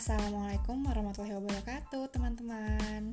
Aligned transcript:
Assalamualaikum 0.00 0.80
warahmatullahi 0.88 1.36
wabarakatuh 1.36 2.08
teman-teman 2.08 3.12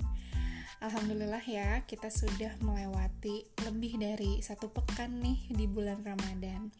Alhamdulillah 0.80 1.44
ya 1.44 1.84
kita 1.84 2.08
sudah 2.08 2.56
melewati 2.64 3.44
lebih 3.68 4.00
dari 4.00 4.40
satu 4.40 4.72
pekan 4.72 5.20
nih 5.20 5.52
di 5.52 5.68
bulan 5.68 6.00
Ramadan 6.00 6.72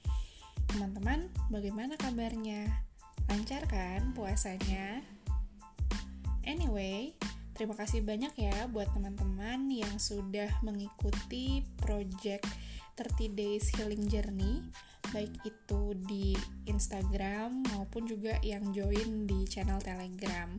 Teman-teman 0.72 1.28
bagaimana 1.52 2.00
kabarnya? 2.00 2.88
Lancar 3.28 3.68
kan 3.68 4.16
puasanya? 4.16 5.04
Anyway, 6.48 7.12
terima 7.52 7.76
kasih 7.76 8.00
banyak 8.00 8.32
ya 8.40 8.64
buat 8.72 8.88
teman-teman 8.96 9.68
yang 9.68 10.00
sudah 10.00 10.48
mengikuti 10.64 11.68
project 11.84 12.48
30 12.96 13.36
Days 13.36 13.76
Healing 13.76 14.08
Journey 14.08 14.64
baik 15.14 15.34
itu 15.48 15.82
di 16.08 16.36
Instagram 16.68 17.64
maupun 17.74 18.04
juga 18.06 18.36
yang 18.44 18.74
join 18.76 19.26
di 19.26 19.48
channel 19.48 19.80
Telegram. 19.80 20.52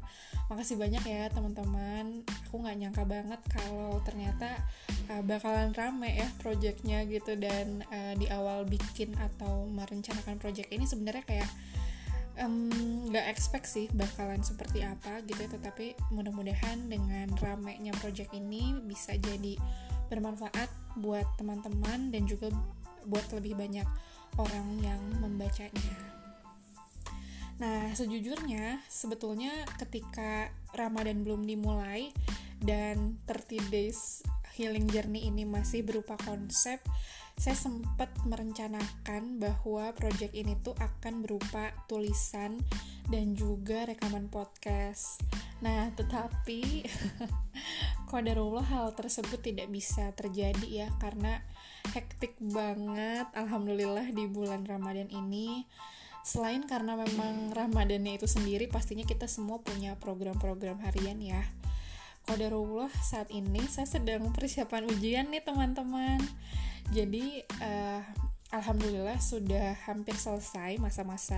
Makasih 0.49 0.81
banyak 0.81 1.05
ya 1.05 1.29
teman-teman. 1.29 2.25
Aku 2.49 2.65
nggak 2.65 2.77
nyangka 2.81 3.05
banget 3.05 3.41
kalau 3.53 4.01
ternyata 4.05 4.57
uh, 5.13 5.23
bakalan 5.25 5.73
rame 5.77 6.17
ya 6.17 6.29
projectnya 6.41 7.05
gitu 7.09 7.37
dan 7.37 7.85
uh, 7.93 8.15
di 8.17 8.29
awal 8.33 8.65
bikin 8.65 9.13
atau 9.17 9.69
merencanakan 9.69 10.41
project 10.41 10.69
ini 10.73 10.85
sebenarnya 10.89 11.25
kayak 11.25 11.51
nggak 12.39 13.27
um, 13.27 13.31
expect 13.35 13.67
sih 13.67 13.91
bakalan 13.91 14.39
seperti 14.47 14.87
apa 14.87 15.27
gitu 15.27 15.43
tetapi 15.51 15.99
mudah-mudahan 16.15 16.87
dengan 16.87 17.27
ramenya 17.43 17.91
project 17.99 18.31
ini 18.31 18.79
bisa 18.87 19.19
jadi 19.19 19.59
bermanfaat 20.07 20.71
buat 21.03 21.27
teman-teman 21.35 22.15
dan 22.15 22.31
juga 22.31 22.55
buat 23.11 23.27
lebih 23.35 23.59
banyak 23.59 23.89
orang 24.37 24.69
yang 24.85 25.01
membacanya. 25.23 25.97
Nah, 27.59 27.91
sejujurnya 27.91 28.87
sebetulnya 28.87 29.67
ketika 29.83 30.53
Ramadan 30.79 31.27
belum 31.27 31.43
dimulai 31.43 32.15
dan 32.63 33.19
30 33.27 33.71
days 33.73 34.23
healing 34.55 34.87
journey 34.91 35.27
ini 35.27 35.43
masih 35.43 35.83
berupa 35.83 36.15
konsep, 36.23 36.79
saya 37.39 37.55
sempat 37.55 38.11
merencanakan 38.27 39.39
bahwa 39.39 39.95
project 39.95 40.35
ini 40.35 40.59
tuh 40.59 40.75
akan 40.75 41.23
berupa 41.23 41.71
tulisan 41.87 42.59
dan 43.07 43.39
juga 43.39 43.87
rekaman 43.87 44.27
podcast. 44.27 45.23
Nah, 45.63 45.95
tetapi 45.95 46.83
kodarullah 48.11 48.67
hal 48.67 48.91
tersebut 48.99 49.39
tidak 49.39 49.71
bisa 49.71 50.11
terjadi 50.19 50.87
ya 50.87 50.89
karena 50.99 51.39
hektik 51.93 52.37
banget 52.41 53.27
alhamdulillah 53.35 54.11
di 54.13 54.25
bulan 54.29 54.65
Ramadan 54.69 55.09
ini. 55.11 55.67
Selain 56.27 56.61
karena 56.69 56.93
memang 56.93 57.57
Ramadannya 57.57 58.21
itu 58.21 58.29
sendiri 58.29 58.69
pastinya 58.69 59.07
kita 59.07 59.25
semua 59.25 59.65
punya 59.65 59.97
program-program 59.97 60.83
harian 60.85 61.17
ya. 61.23 61.41
Qadarullah 62.29 62.93
saat 63.01 63.33
ini 63.33 63.65
saya 63.73 63.89
sedang 63.89 64.29
persiapan 64.37 64.85
ujian 64.93 65.33
nih 65.33 65.41
teman-teman. 65.41 66.21
Jadi 66.93 67.41
uh, 67.65 68.05
Alhamdulillah 68.49 69.21
sudah 69.21 69.77
hampir 69.85 70.17
selesai 70.17 70.81
masa-masa 70.81 71.37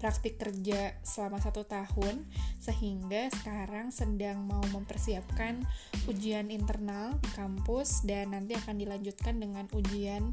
praktik 0.00 0.40
kerja 0.40 0.96
selama 1.04 1.44
satu 1.44 1.68
tahun 1.68 2.24
sehingga 2.56 3.28
sekarang 3.36 3.92
sedang 3.92 4.48
mau 4.48 4.64
mempersiapkan 4.72 5.60
ujian 6.08 6.48
internal 6.48 7.20
kampus 7.36 8.00
dan 8.08 8.32
nanti 8.32 8.56
akan 8.56 8.80
dilanjutkan 8.80 9.36
dengan 9.36 9.68
ujian 9.76 10.32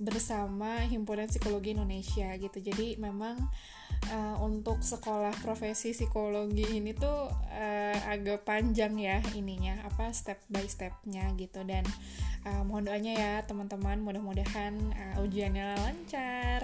bersama 0.00 0.80
Himpunan 0.88 1.28
Psikologi 1.28 1.76
Indonesia 1.76 2.32
gitu. 2.40 2.58
Jadi 2.64 2.96
memang 2.96 3.36
uh, 4.10 4.36
untuk 4.42 4.80
sekolah 4.80 5.32
profesi 5.40 5.96
psikologi 5.96 6.78
ini 6.80 6.92
tuh 6.92 7.30
uh, 7.30 7.98
agak 8.10 8.44
panjang 8.44 8.94
ya 8.98 9.18
ininya 9.34 9.84
apa 9.86 10.12
step 10.12 10.40
by 10.50 10.64
stepnya 10.66 11.32
gitu 11.38 11.64
dan 11.64 11.84
uh, 12.44 12.62
mohon 12.66 12.86
doanya 12.86 13.12
ya 13.14 13.32
teman-teman 13.44 14.00
mudah-mudahan 14.02 14.74
uh, 14.92 15.24
ujiannya 15.24 15.76
lancar. 15.80 16.60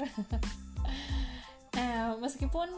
nah 1.77 2.15
meskipun 2.23 2.69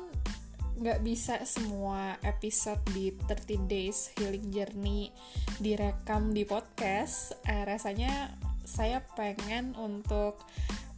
nggak 0.83 1.05
bisa 1.05 1.45
semua 1.45 2.17
episode 2.25 2.81
di 2.97 3.13
30 3.29 3.71
Days 3.71 4.11
Healing 4.17 4.51
Journey 4.51 5.13
direkam 5.61 6.33
di 6.35 6.43
podcast, 6.43 7.37
uh, 7.47 7.63
rasanya 7.69 8.35
saya 8.63 9.05
pengen 9.19 9.77
untuk 9.77 10.41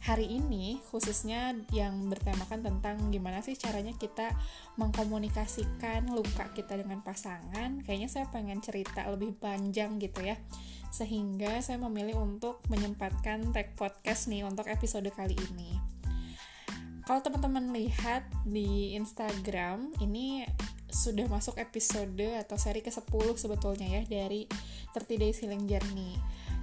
hari 0.05 0.37
ini 0.37 0.77
khususnya 0.93 1.57
yang 1.73 2.13
bertemakan 2.13 2.61
tentang 2.61 3.09
gimana 3.09 3.41
sih 3.41 3.57
caranya 3.57 3.89
kita 3.97 4.37
mengkomunikasikan 4.77 6.13
luka 6.13 6.53
kita 6.53 6.77
dengan 6.77 7.01
pasangan 7.01 7.81
kayaknya 7.81 8.05
saya 8.05 8.29
pengen 8.29 8.61
cerita 8.61 9.09
lebih 9.09 9.33
panjang 9.33 9.97
gitu 9.97 10.21
ya. 10.21 10.37
Sehingga 10.93 11.59
saya 11.59 11.81
memilih 11.81 12.21
untuk 12.21 12.61
menyempatkan 12.69 13.49
tag 13.49 13.73
podcast 13.73 14.29
nih 14.29 14.45
untuk 14.45 14.69
episode 14.69 15.09
kali 15.09 15.33
ini. 15.51 15.73
Kalau 17.05 17.25
teman-teman 17.25 17.73
lihat 17.73 18.29
di 18.45 18.93
Instagram 18.93 19.89
ini 20.05 20.45
sudah 20.85 21.27
masuk 21.27 21.57
episode 21.57 22.29
atau 22.39 22.55
seri 22.55 22.79
ke-10 22.79 23.35
sebetulnya 23.35 23.99
ya 23.99 24.01
dari 24.05 24.47
30 24.95 25.21
Days 25.21 25.37
Healing 25.43 25.67
Journey 25.67 26.15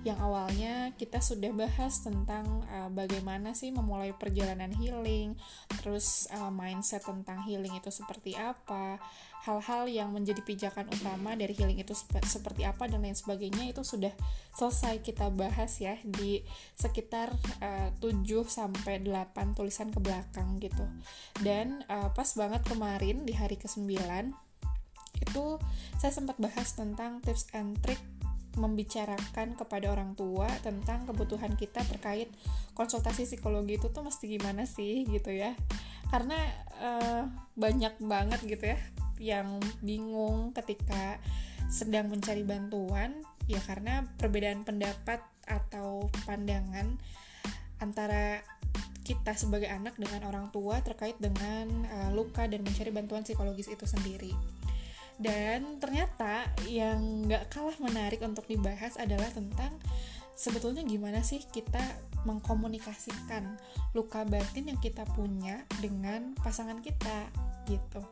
yang 0.03 0.19
awalnya 0.19 0.91
kita 0.99 1.23
sudah 1.23 1.55
bahas 1.55 2.03
tentang 2.03 2.67
uh, 2.67 2.91
bagaimana 2.91 3.55
sih 3.55 3.71
memulai 3.71 4.11
perjalanan 4.11 4.75
healing, 4.75 5.39
terus 5.79 6.27
uh, 6.35 6.51
mindset 6.51 7.07
tentang 7.07 7.47
healing 7.47 7.71
itu 7.79 7.87
seperti 7.95 8.35
apa, 8.35 8.99
hal-hal 9.47 9.87
yang 9.87 10.11
menjadi 10.11 10.43
pijakan 10.43 10.91
utama 10.91 11.39
dari 11.39 11.55
healing 11.55 11.79
itu 11.79 11.95
sep 11.95 12.19
seperti 12.27 12.67
apa 12.67 12.91
dan 12.91 13.03
lain 13.03 13.15
sebagainya 13.15 13.71
itu 13.71 13.87
sudah 13.87 14.11
selesai 14.59 15.03
kita 15.07 15.31
bahas 15.31 15.79
ya 15.79 15.95
di 16.03 16.43
sekitar 16.75 17.31
uh, 17.63 17.91
7 18.03 18.27
sampai 18.47 19.07
8 19.07 19.55
tulisan 19.55 19.95
ke 19.95 20.03
belakang 20.03 20.59
gitu. 20.59 20.83
Dan 21.39 21.87
uh, 21.87 22.11
pas 22.11 22.27
banget 22.35 22.67
kemarin 22.67 23.23
di 23.23 23.39
hari 23.39 23.55
ke-9 23.55 23.87
itu 25.23 25.45
saya 26.03 26.11
sempat 26.11 26.35
bahas 26.43 26.75
tentang 26.75 27.23
tips 27.23 27.47
and 27.55 27.79
trick 27.79 28.03
membicarakan 28.59 29.57
kepada 29.57 29.89
orang 29.89 30.13
tua 30.13 30.49
tentang 30.61 31.09
kebutuhan 31.09 31.57
kita 31.57 31.81
terkait 31.89 32.29
konsultasi 32.77 33.25
psikologi 33.25 33.81
itu 33.81 33.89
tuh 33.89 34.05
mesti 34.05 34.29
gimana 34.29 34.69
sih 34.69 35.09
gitu 35.09 35.33
ya. 35.33 35.57
Karena 36.13 36.37
uh, 36.81 37.25
banyak 37.57 37.97
banget 38.05 38.41
gitu 38.45 38.65
ya 38.77 38.79
yang 39.23 39.63
bingung 39.81 40.51
ketika 40.53 41.17
sedang 41.71 42.13
mencari 42.13 42.45
bantuan 42.45 43.23
ya 43.47 43.63
karena 43.65 44.05
perbedaan 44.21 44.67
pendapat 44.67 45.25
atau 45.49 46.11
pandangan 46.29 46.99
antara 47.81 48.45
kita 49.03 49.35
sebagai 49.35 49.67
anak 49.67 49.99
dengan 49.99 50.31
orang 50.31 50.47
tua 50.55 50.79
terkait 50.85 51.19
dengan 51.19 51.67
uh, 51.91 52.11
luka 52.15 52.47
dan 52.47 52.63
mencari 52.63 52.95
bantuan 52.95 53.27
psikologis 53.27 53.67
itu 53.67 53.83
sendiri 53.83 54.31
dan 55.21 55.77
ternyata 55.83 56.49
yang 56.69 57.29
gak 57.29 57.53
kalah 57.53 57.77
menarik 57.81 58.21
untuk 58.25 58.49
dibahas 58.49 58.97
adalah 58.97 59.29
tentang 59.33 59.77
sebetulnya 60.43 60.83
gimana 60.83 61.23
sih 61.23 61.39
kita 61.39 61.79
mengkomunikasikan 62.27 63.55
luka 63.95 64.27
batin 64.27 64.75
yang 64.75 64.81
kita 64.83 65.07
punya 65.15 65.63
dengan 65.79 66.35
pasangan 66.43 66.83
kita 66.83 67.31
gitu. 67.71 68.03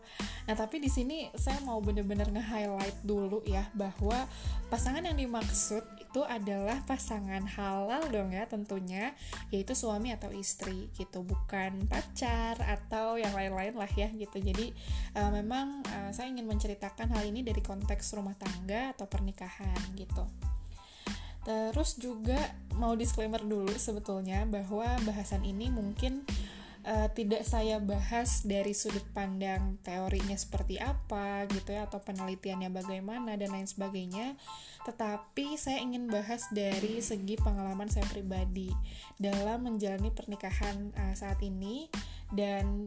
Nah, 0.46 0.54
tapi 0.54 0.78
di 0.78 0.86
sini 0.86 1.26
saya 1.34 1.58
mau 1.66 1.82
bener-bener 1.82 2.30
nge-highlight 2.30 3.02
dulu 3.02 3.42
ya 3.42 3.66
bahwa 3.74 4.30
pasangan 4.70 5.02
yang 5.02 5.18
dimaksud 5.18 5.82
itu 5.98 6.22
adalah 6.22 6.78
pasangan 6.86 7.42
halal 7.58 8.06
dong 8.14 8.30
ya 8.30 8.46
tentunya, 8.46 9.10
yaitu 9.50 9.74
suami 9.74 10.14
atau 10.14 10.30
istri 10.30 10.86
gitu, 10.94 11.26
bukan 11.26 11.86
pacar 11.90 12.62
atau 12.62 13.18
yang 13.18 13.34
lain-lain 13.34 13.74
lah 13.74 13.90
ya 13.90 14.06
gitu. 14.14 14.38
Jadi 14.38 14.70
uh, 15.18 15.34
memang 15.34 15.82
uh, 15.82 16.10
saya 16.14 16.30
ingin 16.30 16.46
menceritakan 16.46 17.10
hal 17.10 17.26
ini 17.26 17.42
dari 17.42 17.58
konteks 17.58 18.14
rumah 18.14 18.38
tangga 18.38 18.94
atau 18.94 19.10
pernikahan 19.10 19.78
gitu. 19.98 20.49
Terus 21.44 21.96
juga 21.96 22.38
mau 22.76 22.92
disclaimer 22.96 23.40
dulu 23.40 23.72
sebetulnya 23.76 24.44
bahwa 24.44 24.86
bahasan 25.08 25.44
ini 25.44 25.72
mungkin 25.72 26.24
uh, 26.84 27.08
tidak 27.12 27.44
saya 27.44 27.80
bahas 27.80 28.44
dari 28.44 28.72
sudut 28.72 29.04
pandang 29.12 29.76
teorinya 29.84 30.36
seperti 30.36 30.80
apa 30.80 31.44
gitu 31.48 31.76
ya 31.76 31.84
atau 31.88 32.00
penelitiannya 32.00 32.70
bagaimana 32.72 33.36
dan 33.36 33.52
lain 33.52 33.68
sebagainya. 33.68 34.36
Tetapi 34.84 35.60
saya 35.60 35.80
ingin 35.84 36.08
bahas 36.08 36.48
dari 36.52 37.04
segi 37.04 37.36
pengalaman 37.36 37.88
saya 37.92 38.08
pribadi 38.08 38.72
dalam 39.20 39.68
menjalani 39.68 40.08
pernikahan 40.12 40.92
uh, 40.96 41.14
saat 41.16 41.40
ini. 41.44 41.88
Dan 42.30 42.86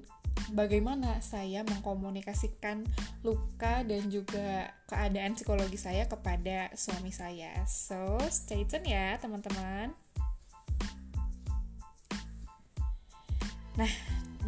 bagaimana 0.53 1.17
saya 1.19 1.65
mengkomunikasikan 1.65 2.85
luka 3.25 3.81
dan 3.87 4.07
juga 4.13 4.69
keadaan 4.85 5.33
psikologi 5.33 5.81
saya 5.81 6.05
kepada 6.05 6.69
suami 6.77 7.09
saya. 7.09 7.65
So, 7.65 8.21
stay 8.29 8.67
tune 8.69 8.85
ya, 8.85 9.17
teman-teman. 9.17 9.93
Nah, 13.73 13.93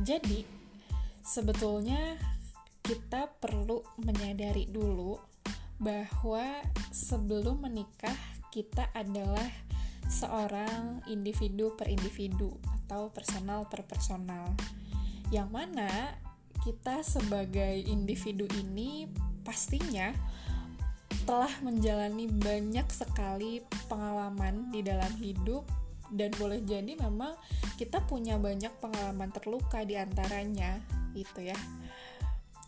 jadi 0.06 0.46
sebetulnya 1.26 2.22
kita 2.86 3.34
perlu 3.42 3.81
menyadari 3.98 4.70
dulu 4.70 5.18
bahwa 5.81 6.62
sebelum 6.94 7.66
menikah 7.66 8.16
kita 8.54 8.94
adalah 8.94 9.50
seorang 10.06 11.02
individu 11.10 11.74
per 11.74 11.90
individu 11.90 12.54
atau 12.86 13.10
personal 13.10 13.66
per 13.66 13.81
personal 13.90 14.54
yang 15.33 15.50
mana 15.50 16.13
kita 16.66 17.06
sebagai 17.06 17.86
individu 17.86 18.50
ini 18.57 19.06
pastinya 19.45 20.10
telah 21.25 21.51
menjalani 21.62 22.30
banyak 22.30 22.86
sekali 22.89 23.62
pengalaman 23.89 24.69
di 24.69 24.86
dalam 24.86 25.10
hidup 25.18 25.66
dan 26.13 26.30
boleh 26.38 26.62
jadi 26.62 26.94
memang 27.01 27.33
kita 27.81 28.01
punya 28.06 28.38
banyak 28.38 28.69
pengalaman 28.77 29.33
terluka 29.33 29.81
di 29.81 29.98
antaranya 29.98 30.77
gitu 31.18 31.42
ya. 31.42 31.57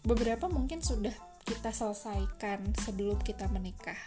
Beberapa 0.02 0.50
mungkin 0.50 0.82
sudah 0.82 1.14
kita 1.46 1.70
selesaikan 1.70 2.74
sebelum 2.82 3.22
kita 3.22 3.46
menikah. 3.54 3.98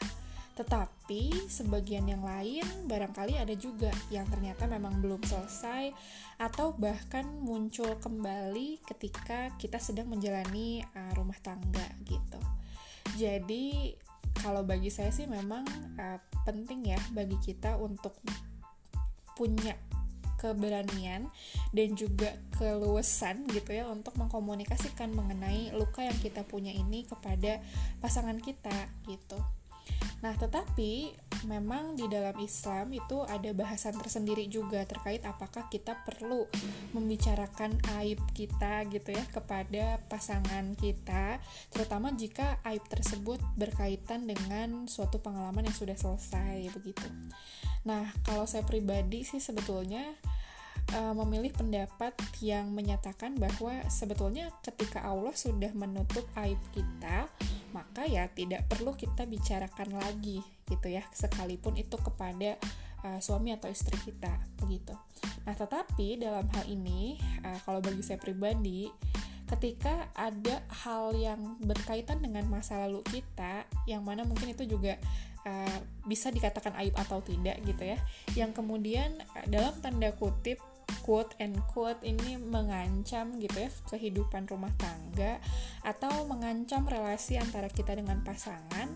Tetapi 0.61 1.49
sebagian 1.49 2.05
yang 2.05 2.21
lain 2.21 2.61
barangkali 2.85 3.41
ada 3.41 3.57
juga 3.57 3.89
yang 4.13 4.29
ternyata 4.29 4.69
memang 4.69 5.01
belum 5.01 5.25
selesai 5.25 5.89
atau 6.37 6.77
bahkan 6.77 7.25
muncul 7.41 7.97
kembali 7.97 8.85
ketika 8.85 9.57
kita 9.57 9.81
sedang 9.81 10.13
menjalani 10.13 10.85
uh, 10.93 11.17
rumah 11.17 11.41
tangga 11.41 11.89
gitu. 12.05 12.37
Jadi 13.17 13.97
kalau 14.37 14.61
bagi 14.61 14.93
saya 14.93 15.09
sih 15.09 15.25
memang 15.25 15.65
uh, 15.97 16.21
penting 16.45 16.93
ya 16.93 17.01
bagi 17.17 17.41
kita 17.41 17.81
untuk 17.81 18.21
punya 19.33 19.73
keberanian 20.37 21.29
dan 21.73 21.89
juga 21.97 22.37
keluasan 22.61 23.49
gitu 23.49 23.77
ya 23.77 23.89
untuk 23.89 24.13
mengkomunikasikan 24.21 25.13
mengenai 25.17 25.73
luka 25.73 26.05
yang 26.05 26.17
kita 26.21 26.45
punya 26.45 26.73
ini 26.73 27.09
kepada 27.09 27.65
pasangan 28.05 28.37
kita 28.41 28.93
gitu. 29.09 29.41
Nah, 30.21 30.37
tetapi 30.37 31.17
memang 31.49 31.97
di 31.97 32.05
dalam 32.05 32.37
Islam 32.37 32.93
itu 32.93 33.25
ada 33.25 33.49
bahasan 33.57 33.97
tersendiri 33.97 34.45
juga 34.53 34.85
terkait 34.85 35.25
apakah 35.25 35.73
kita 35.73 35.97
perlu 36.05 36.45
membicarakan 36.93 37.81
aib 38.01 38.21
kita 38.37 38.85
gitu 38.93 39.17
ya 39.17 39.25
kepada 39.33 40.01
pasangan 40.13 40.77
kita, 40.77 41.41
terutama 41.73 42.13
jika 42.13 42.61
aib 42.69 42.85
tersebut 42.85 43.41
berkaitan 43.57 44.29
dengan 44.29 44.85
suatu 44.85 45.25
pengalaman 45.25 45.65
yang 45.69 45.77
sudah 45.77 45.97
selesai 45.97 46.69
begitu. 46.77 47.09
Nah, 47.89 48.13
kalau 48.29 48.45
saya 48.45 48.61
pribadi 48.61 49.25
sih 49.25 49.41
sebetulnya 49.41 50.05
uh, 50.97 51.15
memilih 51.25 51.53
pendapat 51.55 52.15
yang 52.43 52.71
menyatakan 52.73 53.37
bahwa 53.39 53.85
sebetulnya 53.91 54.51
ketika 54.63 55.05
Allah 55.05 55.35
sudah 55.35 55.71
menutup 55.75 56.27
aib 56.47 56.59
kita, 56.75 57.31
maka 57.71 58.07
ya 58.07 58.27
tidak 58.31 58.67
perlu 58.67 58.95
kita 58.95 59.27
bicarakan 59.27 59.95
lagi 59.95 60.43
gitu 60.67 60.87
ya 60.87 61.03
sekalipun 61.11 61.75
itu 61.79 61.99
kepada 61.99 62.59
uh, 63.07 63.19
suami 63.19 63.55
atau 63.55 63.71
istri 63.71 63.97
kita 64.03 64.31
begitu. 64.63 64.95
Nah, 65.47 65.55
tetapi 65.57 66.21
dalam 66.21 66.47
hal 66.51 66.65
ini 66.71 67.19
uh, 67.43 67.59
kalau 67.67 67.83
bagi 67.83 68.03
saya 68.03 68.19
pribadi 68.19 68.91
ketika 69.51 70.07
ada 70.15 70.63
hal 70.87 71.11
yang 71.19 71.59
berkaitan 71.59 72.23
dengan 72.23 72.47
masa 72.47 72.79
lalu 72.87 73.03
kita 73.11 73.67
yang 73.91 74.07
mana 74.07 74.23
mungkin 74.23 74.55
itu 74.55 74.63
juga 74.63 74.95
uh, 75.43 75.79
bisa 76.07 76.31
dikatakan 76.31 76.79
aib 76.79 76.95
atau 76.95 77.19
tidak 77.19 77.59
gitu 77.67 77.83
ya 77.83 77.99
yang 78.39 78.55
kemudian 78.55 79.19
dalam 79.51 79.75
tanda 79.83 80.15
kutip 80.15 80.63
quote 81.03 81.35
and 81.43 81.57
quote 81.71 82.01
ini 82.03 82.37
mengancam 82.37 83.37
gitu 83.39 83.67
ya 83.67 83.71
kehidupan 83.91 84.47
rumah 84.51 84.73
tangga 84.77 85.41
atau 85.87 86.27
mengancam 86.27 86.85
relasi 86.87 87.41
antara 87.41 87.71
kita 87.71 87.97
dengan 87.97 88.21
pasangan, 88.23 88.89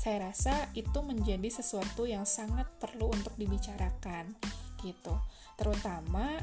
saya 0.00 0.30
rasa 0.30 0.70
itu 0.72 1.00
menjadi 1.04 1.48
sesuatu 1.48 2.08
yang 2.08 2.24
sangat 2.24 2.68
perlu 2.80 3.12
untuk 3.12 3.34
dibicarakan 3.36 4.32
gitu. 4.80 5.14
Terutama 5.60 6.40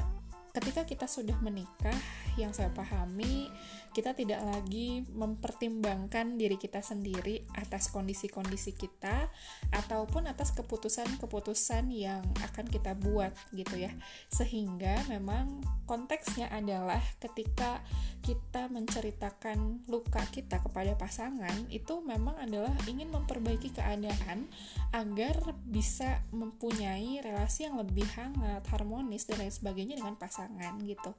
ketika 0.54 0.82
kita 0.82 1.06
sudah 1.06 1.38
menikah, 1.38 1.94
yang 2.38 2.54
saya 2.54 2.70
pahami 2.74 3.50
kita 3.98 4.14
tidak 4.14 4.46
lagi 4.46 5.02
mempertimbangkan 5.10 6.38
diri 6.38 6.54
kita 6.54 6.78
sendiri 6.78 7.42
atas 7.58 7.90
kondisi-kondisi 7.90 8.78
kita 8.78 9.26
ataupun 9.74 10.30
atas 10.30 10.54
keputusan-keputusan 10.54 11.90
yang 11.90 12.22
akan 12.46 12.70
kita 12.70 12.94
buat 12.94 13.34
gitu 13.50 13.74
ya. 13.74 13.90
Sehingga 14.30 15.02
memang 15.10 15.66
konteksnya 15.90 16.46
adalah 16.46 17.02
ketika 17.18 17.82
kita 18.22 18.70
menceritakan 18.70 19.88
luka 19.90 20.22
kita 20.30 20.60
kepada 20.62 20.94
pasangan 20.94 21.66
itu 21.72 21.98
memang 22.04 22.38
adalah 22.38 22.70
ingin 22.86 23.10
memperbaiki 23.10 23.74
keadaan 23.74 24.46
agar 24.94 25.58
bisa 25.66 26.22
mempunyai 26.30 27.18
relasi 27.24 27.66
yang 27.66 27.80
lebih 27.80 28.06
hangat, 28.14 28.62
harmonis 28.70 29.26
dan 29.26 29.42
lain 29.42 29.54
sebagainya 29.54 29.96
dengan 29.98 30.14
pasangan 30.14 30.76
gitu. 30.86 31.16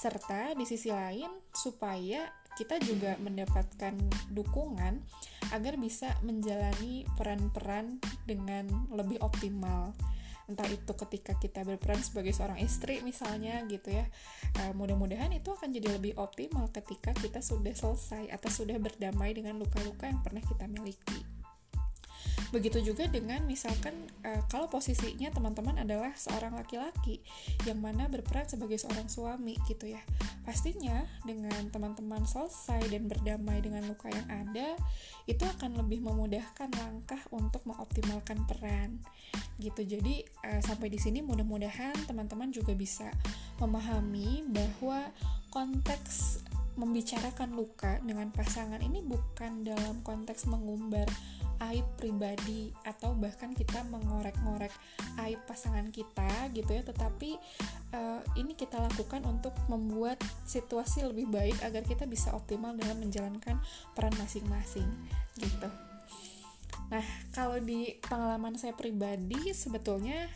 Serta 0.00 0.56
di 0.56 0.64
sisi 0.64 0.88
lain 0.88 1.28
supaya 1.52 2.15
kita 2.56 2.80
juga 2.80 3.20
mendapatkan 3.20 3.92
dukungan 4.32 5.04
agar 5.52 5.76
bisa 5.76 6.16
menjalani 6.24 7.04
peran-peran 7.14 8.00
dengan 8.24 8.66
lebih 8.88 9.20
optimal. 9.20 9.92
Entah 10.46 10.66
itu 10.70 10.94
ketika 10.94 11.34
kita 11.36 11.66
berperan 11.66 11.98
sebagai 11.98 12.30
seorang 12.30 12.62
istri 12.62 13.02
misalnya 13.02 13.66
gitu 13.66 13.90
ya 13.90 14.06
uh, 14.62 14.72
mudah-mudahan 14.78 15.34
itu 15.34 15.50
akan 15.50 15.74
jadi 15.74 15.98
lebih 15.98 16.14
optimal 16.14 16.70
ketika 16.70 17.10
kita 17.18 17.42
sudah 17.42 17.74
selesai 17.74 18.30
atau 18.30 18.46
sudah 18.46 18.78
berdamai 18.78 19.34
dengan 19.34 19.58
luka-luka 19.58 20.06
yang 20.06 20.22
pernah 20.22 20.38
kita 20.46 20.70
miliki 20.70 21.25
Begitu 22.54 22.92
juga 22.92 23.10
dengan 23.10 23.42
misalkan 23.44 24.06
uh, 24.22 24.42
kalau 24.46 24.70
posisinya 24.70 25.30
teman-teman 25.34 25.82
adalah 25.82 26.14
seorang 26.14 26.54
laki-laki 26.54 27.18
yang 27.66 27.82
mana 27.82 28.06
berperan 28.06 28.46
sebagai 28.46 28.78
seorang 28.78 29.10
suami 29.10 29.58
gitu 29.66 29.90
ya. 29.90 30.02
Pastinya 30.46 31.02
dengan 31.26 31.70
teman-teman 31.74 32.22
selesai 32.22 32.86
dan 32.86 33.10
berdamai 33.10 33.58
dengan 33.58 33.82
luka 33.90 34.06
yang 34.10 34.26
ada, 34.30 34.78
itu 35.26 35.42
akan 35.42 35.82
lebih 35.82 36.06
memudahkan 36.06 36.70
langkah 36.78 37.18
untuk 37.34 37.66
mengoptimalkan 37.66 38.46
peran. 38.46 39.02
Gitu. 39.58 39.98
Jadi 39.98 40.22
uh, 40.46 40.62
sampai 40.62 40.86
di 40.92 41.00
sini 41.02 41.24
mudah-mudahan 41.24 41.96
teman-teman 42.06 42.54
juga 42.54 42.76
bisa 42.76 43.10
memahami 43.58 44.46
bahwa 44.52 45.10
konteks 45.50 46.44
membicarakan 46.76 47.56
luka 47.56 47.98
dengan 48.04 48.28
pasangan 48.30 48.80
ini 48.84 49.00
bukan 49.00 49.64
dalam 49.64 50.04
konteks 50.04 50.44
mengumbar 50.48 51.08
aib 51.72 51.88
pribadi 51.96 52.68
atau 52.84 53.16
bahkan 53.16 53.56
kita 53.56 53.80
mengorek-ngorek 53.88 54.72
aib 55.24 55.40
pasangan 55.48 55.88
kita 55.88 56.52
gitu 56.52 56.68
ya. 56.68 56.84
Tetapi 56.84 57.30
uh, 57.96 58.20
ini 58.36 58.52
kita 58.52 58.76
lakukan 58.76 59.24
untuk 59.24 59.56
membuat 59.72 60.20
situasi 60.44 61.08
lebih 61.08 61.32
baik 61.32 61.56
agar 61.64 61.82
kita 61.84 62.04
bisa 62.04 62.32
optimal 62.36 62.76
dalam 62.76 63.00
menjalankan 63.00 63.56
peran 63.96 64.12
masing-masing 64.20 64.88
gitu. 65.40 65.68
Nah 66.92 67.04
kalau 67.32 67.56
di 67.58 67.96
pengalaman 68.04 68.60
saya 68.60 68.76
pribadi 68.76 69.50
sebetulnya 69.56 70.28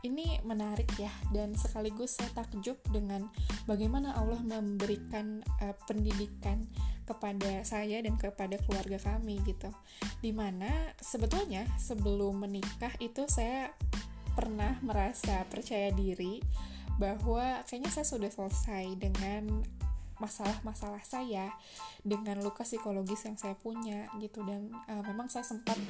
ini 0.00 0.40
menarik 0.46 0.88
ya 0.96 1.12
dan 1.32 1.52
sekaligus 1.52 2.16
saya 2.16 2.32
takjub 2.32 2.80
dengan 2.88 3.28
bagaimana 3.68 4.16
Allah 4.16 4.40
memberikan 4.40 5.44
uh, 5.60 5.76
pendidikan 5.84 6.64
kepada 7.04 7.66
saya 7.66 7.98
dan 8.00 8.14
kepada 8.14 8.56
keluarga 8.64 8.96
kami 9.02 9.42
gitu. 9.42 9.68
Di 10.22 10.30
mana 10.30 10.94
sebetulnya 11.02 11.66
sebelum 11.76 12.46
menikah 12.46 12.94
itu 13.02 13.26
saya 13.26 13.74
pernah 14.32 14.78
merasa 14.80 15.42
percaya 15.50 15.90
diri 15.90 16.40
bahwa 16.96 17.64
kayaknya 17.66 17.90
saya 17.90 18.06
sudah 18.06 18.30
selesai 18.30 18.86
dengan 19.00 19.64
masalah-masalah 20.20 21.02
saya 21.02 21.50
dengan 22.04 22.38
luka 22.44 22.62
psikologis 22.62 23.24
yang 23.26 23.40
saya 23.40 23.56
punya 23.56 24.06
gitu. 24.20 24.44
Dan 24.44 24.70
uh, 24.86 25.02
memang 25.04 25.32
saya 25.32 25.42
sempat 25.42 25.80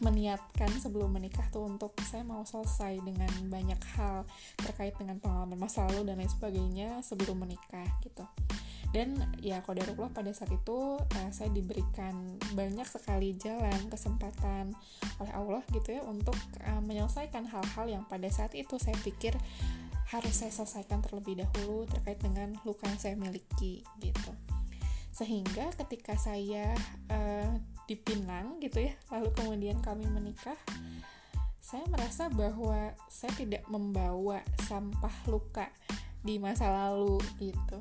meniatkan 0.00 0.70
sebelum 0.78 1.12
menikah 1.12 1.44
tuh 1.50 1.66
untuk 1.66 1.92
saya 2.06 2.22
mau 2.22 2.46
selesai 2.46 3.02
dengan 3.02 3.30
banyak 3.50 3.80
hal 3.98 4.24
terkait 4.56 4.94
dengan 4.96 5.18
pengalaman 5.18 5.58
masa 5.58 5.84
lalu 5.90 6.08
dan 6.08 6.22
lain 6.22 6.30
sebagainya 6.30 7.02
sebelum 7.04 7.42
menikah 7.42 7.86
gitu. 8.06 8.24
Dan 8.90 9.22
ya 9.38 9.62
kodarullah 9.62 10.10
pada 10.10 10.34
saat 10.34 10.50
itu 10.50 10.98
uh, 10.98 11.30
saya 11.30 11.46
diberikan 11.54 12.38
banyak 12.58 12.86
sekali 12.90 13.38
jalan 13.38 13.86
kesempatan 13.86 14.74
oleh 15.22 15.32
Allah 15.34 15.62
gitu 15.70 15.94
ya 15.94 16.02
untuk 16.02 16.34
uh, 16.66 16.82
menyelesaikan 16.82 17.46
hal-hal 17.46 17.86
yang 17.86 18.02
pada 18.10 18.26
saat 18.26 18.50
itu 18.58 18.82
saya 18.82 18.98
pikir 19.06 19.38
harus 20.10 20.34
saya 20.34 20.50
selesaikan 20.50 21.00
terlebih 21.06 21.38
dahulu 21.38 21.86
terkait 21.86 22.18
dengan 22.18 22.54
luka 22.66 22.90
yang 22.90 22.98
saya 22.98 23.14
miliki 23.14 23.86
gitu. 24.02 24.32
Sehingga 25.14 25.70
ketika 25.78 26.18
saya 26.18 26.74
uh, 27.10 27.50
dipinang 27.90 28.62
gitu 28.62 28.86
ya 28.86 28.94
lalu 29.10 29.34
kemudian 29.34 29.82
kami 29.82 30.06
menikah 30.06 30.54
saya 31.58 31.82
merasa 31.90 32.30
bahwa 32.30 32.94
saya 33.10 33.34
tidak 33.34 33.66
membawa 33.66 34.42
sampah 34.66 35.14
luka 35.26 35.66
di 36.22 36.38
masa 36.38 36.70
lalu 36.70 37.18
gitu. 37.42 37.78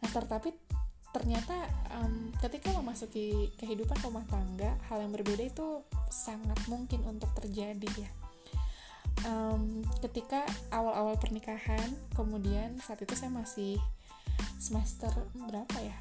Nah 0.00 0.10
tetapi 0.12 0.52
ternyata 1.14 1.54
um, 1.94 2.34
ketika 2.42 2.74
memasuki 2.74 3.54
kehidupan 3.54 3.96
rumah 4.02 4.26
tangga 4.26 4.74
hal 4.90 4.98
yang 4.98 5.14
berbeda 5.14 5.46
itu 5.46 5.84
sangat 6.10 6.58
mungkin 6.66 7.06
untuk 7.06 7.30
terjadi 7.38 7.86
ya 7.94 8.10
um, 9.22 9.86
ketika 10.02 10.42
awal-awal 10.74 11.14
pernikahan 11.16 11.94
kemudian 12.18 12.76
saat 12.82 13.00
itu 13.00 13.14
saya 13.14 13.30
masih 13.30 13.78
semester 14.58 15.10
berapa 15.34 15.78
ya? 15.78 15.96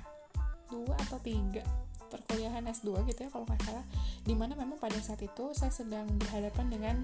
Dua 0.70 0.96
atau 1.08 1.22
tiga? 1.22 1.62
Perkuliahan 2.10 2.66
S2 2.70 3.10
gitu 3.10 3.26
ya 3.26 3.30
kalau 3.34 3.46
nggak 3.46 3.62
salah. 3.66 3.86
Di 4.22 4.34
mana 4.38 4.54
memang 4.54 4.78
pada 4.78 4.98
saat 5.02 5.22
itu 5.22 5.54
saya 5.54 5.74
sedang 5.74 6.06
berhadapan 6.18 6.66
dengan 6.70 6.96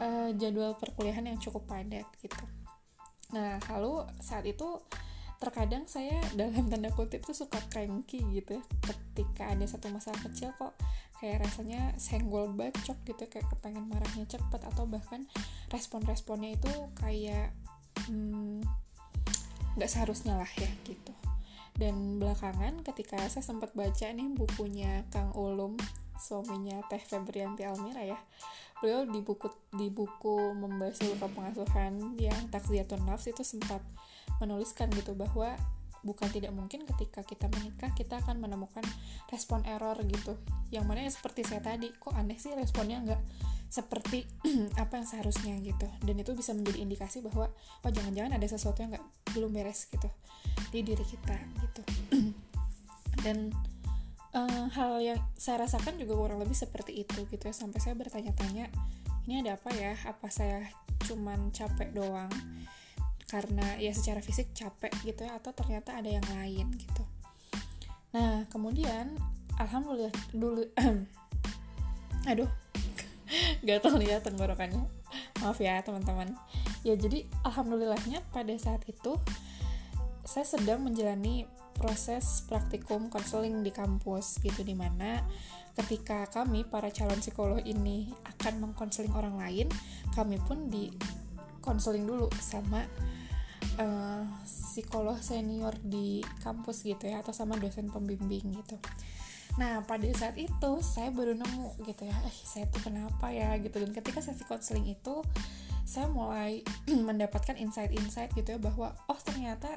uh, 0.00 0.30
jadwal 0.36 0.76
perkuliahan 0.76 1.28
yang 1.28 1.38
cukup 1.40 1.64
padat 1.68 2.08
gitu. 2.20 2.44
Nah 3.36 3.60
lalu 3.72 4.04
saat 4.20 4.44
itu 4.48 4.80
terkadang 5.42 5.90
saya 5.90 6.22
dalam 6.38 6.70
tanda 6.70 6.88
kutip 6.94 7.26
tuh 7.26 7.36
suka 7.36 7.60
cranky 7.68 8.22
gitu 8.32 8.60
ya. 8.60 8.62
Ketika 8.80 9.52
ada 9.52 9.64
satu 9.68 9.92
masalah 9.92 10.20
kecil 10.24 10.54
kok 10.56 10.72
kayak 11.22 11.46
rasanya 11.46 11.94
senggol 12.02 12.50
bacok 12.50 12.98
gitu 13.06 13.24
kayak 13.30 13.46
kepengen 13.46 13.86
marahnya 13.86 14.26
cepet 14.26 14.58
atau 14.58 14.90
bahkan 14.90 15.22
respon-responnya 15.70 16.58
itu 16.58 16.72
kayak 16.98 17.54
hmm, 18.10 18.66
nggak 19.78 19.86
hmm, 19.86 19.94
seharusnya 19.94 20.34
lah 20.34 20.50
ya 20.58 20.66
gitu. 20.82 21.14
Dan 21.78 22.18
belakangan 22.18 22.82
ketika 22.82 23.22
saya 23.30 23.46
sempat 23.46 23.70
baca 23.72 24.10
nih 24.10 24.28
bukunya 24.34 25.06
Kang 25.14 25.30
Ulum 25.38 25.78
suaminya 26.18 26.82
Teh 26.90 27.00
Febrianti 27.00 27.64
Almira 27.64 28.02
ya 28.02 28.18
beliau 28.82 29.06
di 29.06 29.22
buku 29.22 29.46
di 29.78 29.94
buku 29.94 30.58
membahas 30.58 30.98
luka 31.06 31.30
pengasuhan 31.30 32.18
yang 32.18 32.50
takziatun 32.50 33.06
nafs 33.06 33.30
itu 33.30 33.46
sempat 33.46 33.78
menuliskan 34.42 34.90
gitu 34.90 35.14
bahwa 35.14 35.54
bukan 36.02 36.28
tidak 36.34 36.50
mungkin 36.50 36.82
ketika 36.82 37.22
kita 37.22 37.46
menikah 37.46 37.90
kita 37.94 38.18
akan 38.18 38.42
menemukan 38.42 38.82
respon 39.30 39.62
error 39.66 39.94
gitu. 40.02 40.34
Yang 40.74 40.84
mana 40.86 41.00
ya 41.06 41.10
seperti 41.14 41.46
saya 41.46 41.62
tadi 41.62 41.94
kok 41.94 42.14
aneh 42.14 42.36
sih 42.36 42.50
responnya 42.54 42.98
nggak 43.02 43.22
seperti 43.72 44.26
apa 44.82 45.00
yang 45.00 45.06
seharusnya 45.06 45.54
gitu. 45.62 45.86
Dan 46.02 46.18
itu 46.18 46.34
bisa 46.34 46.52
menjadi 46.52 46.78
indikasi 46.82 47.22
bahwa 47.22 47.48
oh 47.54 47.90
jangan-jangan 47.90 48.34
ada 48.36 48.46
sesuatu 48.46 48.82
yang 48.82 48.92
nggak 48.92 49.06
belum 49.32 49.50
beres 49.54 49.88
gitu 49.88 50.10
di 50.74 50.82
diri 50.82 51.04
kita 51.06 51.36
gitu. 51.62 51.82
Dan 53.24 53.54
uh, 54.34 54.66
hal 54.74 54.98
yang 55.00 55.20
saya 55.38 55.64
rasakan 55.64 55.96
juga 56.02 56.18
kurang 56.18 56.42
lebih 56.42 56.58
seperti 56.58 57.06
itu 57.06 57.24
gitu 57.30 57.46
ya. 57.46 57.54
Sampai 57.54 57.78
saya 57.78 57.94
bertanya-tanya 57.94 58.68
ini 59.30 59.40
ada 59.46 59.54
apa 59.54 59.70
ya? 59.70 59.94
Apa 60.04 60.28
saya 60.28 60.66
cuman 61.06 61.50
capek 61.50 61.94
doang 61.94 62.30
karena 63.30 63.78
ya 63.80 63.92
secara 63.96 64.20
fisik 64.20 64.52
capek 64.52 64.92
gitu 65.02 65.24
ya 65.24 65.38
atau 65.38 65.50
ternyata 65.56 65.96
ada 65.96 66.08
yang 66.08 66.24
lain 66.36 66.68
gitu. 66.76 67.04
Nah 68.12 68.44
kemudian 68.52 69.16
alhamdulillah 69.56 70.12
dulu 70.32 70.68
aduh 72.30 72.50
gatal 73.66 73.96
ya 74.02 74.20
tenggorokannya 74.20 74.84
maaf 75.40 75.58
ya 75.58 75.80
teman-teman. 75.82 76.36
Ya 76.82 76.94
jadi 76.98 77.26
alhamdulillahnya 77.46 78.22
pada 78.34 78.54
saat 78.58 78.84
itu 78.86 79.18
saya 80.22 80.46
sedang 80.46 80.86
menjalani 80.86 81.46
proses 81.74 82.46
praktikum 82.46 83.10
konseling 83.10 83.64
di 83.66 83.74
kampus 83.74 84.38
gitu 84.38 84.62
di 84.62 84.76
mana 84.76 85.24
ketika 85.72 86.28
kami 86.28 86.68
para 86.68 86.92
calon 86.92 87.18
psikolog 87.18 87.58
ini 87.64 88.12
akan 88.28 88.60
mengkonseling 88.60 89.12
orang 89.16 89.40
lain 89.40 89.68
kami 90.12 90.36
pun 90.44 90.68
di 90.68 90.92
konseling 91.62 92.04
dulu 92.04 92.26
sama 92.42 92.84
uh, 93.78 94.26
psikolog 94.44 95.16
senior 95.22 95.72
di 95.80 96.20
kampus 96.42 96.82
gitu 96.84 97.08
ya 97.08 97.22
atau 97.22 97.32
sama 97.32 97.56
dosen 97.56 97.88
pembimbing 97.88 98.52
gitu. 98.58 98.76
Nah 99.56 99.84
pada 99.84 100.08
saat 100.16 100.36
itu 100.36 100.70
saya 100.80 101.12
baru 101.12 101.36
nemu 101.36 101.86
gitu 101.86 102.08
ya 102.08 102.16
eh 102.26 102.36
saya 102.44 102.66
tuh 102.68 102.82
kenapa 102.90 103.30
ya? 103.30 103.56
gitu. 103.62 103.78
Dan 103.80 103.94
ketika 103.94 104.20
sesi 104.20 104.44
konseling 104.44 104.90
itu 104.90 105.22
saya 105.86 106.08
mulai 106.08 106.64
mendapatkan 107.08 107.56
insight-insight 107.56 108.32
gitu 108.34 108.56
ya 108.56 108.60
bahwa 108.60 108.96
oh 109.08 109.20
ternyata 109.22 109.68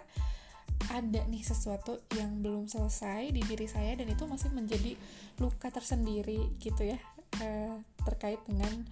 ada 0.91 1.21
nih 1.25 1.41
sesuatu 1.41 1.97
yang 2.13 2.45
belum 2.45 2.69
selesai 2.69 3.33
di 3.33 3.41
diri 3.41 3.65
saya 3.65 3.97
dan 3.97 4.05
itu 4.11 4.27
masih 4.29 4.53
menjadi 4.53 4.93
luka 5.41 5.73
tersendiri 5.73 6.51
gitu 6.61 6.93
ya 6.93 6.99
uh, 7.41 7.75
terkait 8.05 8.37
dengan 8.45 8.85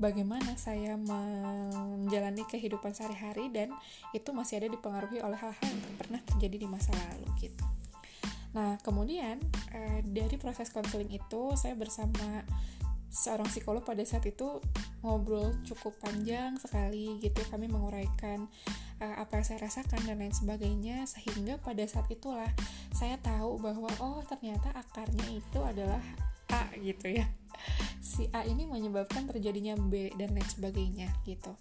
bagaimana 0.00 0.56
saya 0.56 0.96
menjalani 0.96 2.44
kehidupan 2.48 2.92
sehari-hari 2.96 3.48
dan 3.52 3.72
itu 4.16 4.30
masih 4.32 4.62
ada 4.62 4.68
dipengaruhi 4.72 5.20
oleh 5.20 5.36
hal-hal 5.36 5.72
yang 5.72 5.96
pernah 5.98 6.20
terjadi 6.24 6.56
di 6.64 6.68
masa 6.68 6.92
lalu 6.94 7.28
gitu. 7.40 7.64
Nah, 8.52 8.76
kemudian 8.84 9.40
eh, 9.72 10.00
dari 10.04 10.36
proses 10.36 10.68
konseling 10.68 11.08
itu 11.08 11.56
saya 11.56 11.72
bersama 11.72 12.44
seorang 13.12 13.44
psikolog 13.52 13.84
pada 13.84 14.00
saat 14.08 14.24
itu 14.24 14.56
ngobrol 15.04 15.52
cukup 15.68 15.92
panjang 16.00 16.56
sekali 16.56 17.20
gitu 17.20 17.44
kami 17.52 17.68
menguraikan 17.68 18.48
uh, 19.04 19.20
apa 19.20 19.36
yang 19.36 19.44
saya 19.44 19.58
rasakan 19.68 20.00
dan 20.08 20.16
lain 20.16 20.32
sebagainya 20.32 21.04
sehingga 21.04 21.60
pada 21.60 21.84
saat 21.84 22.08
itulah 22.08 22.48
saya 22.96 23.20
tahu 23.20 23.60
bahwa 23.60 23.92
oh 24.00 24.24
ternyata 24.24 24.72
akarnya 24.72 25.28
itu 25.28 25.60
adalah 25.60 26.00
A 26.56 26.72
gitu 26.80 27.12
ya 27.12 27.28
si 28.02 28.26
A 28.34 28.42
ini 28.42 28.66
menyebabkan 28.66 29.30
terjadinya 29.30 29.78
B 29.78 30.10
dan 30.18 30.34
lain 30.34 30.48
sebagainya 30.50 31.08
gitu. 31.22 31.54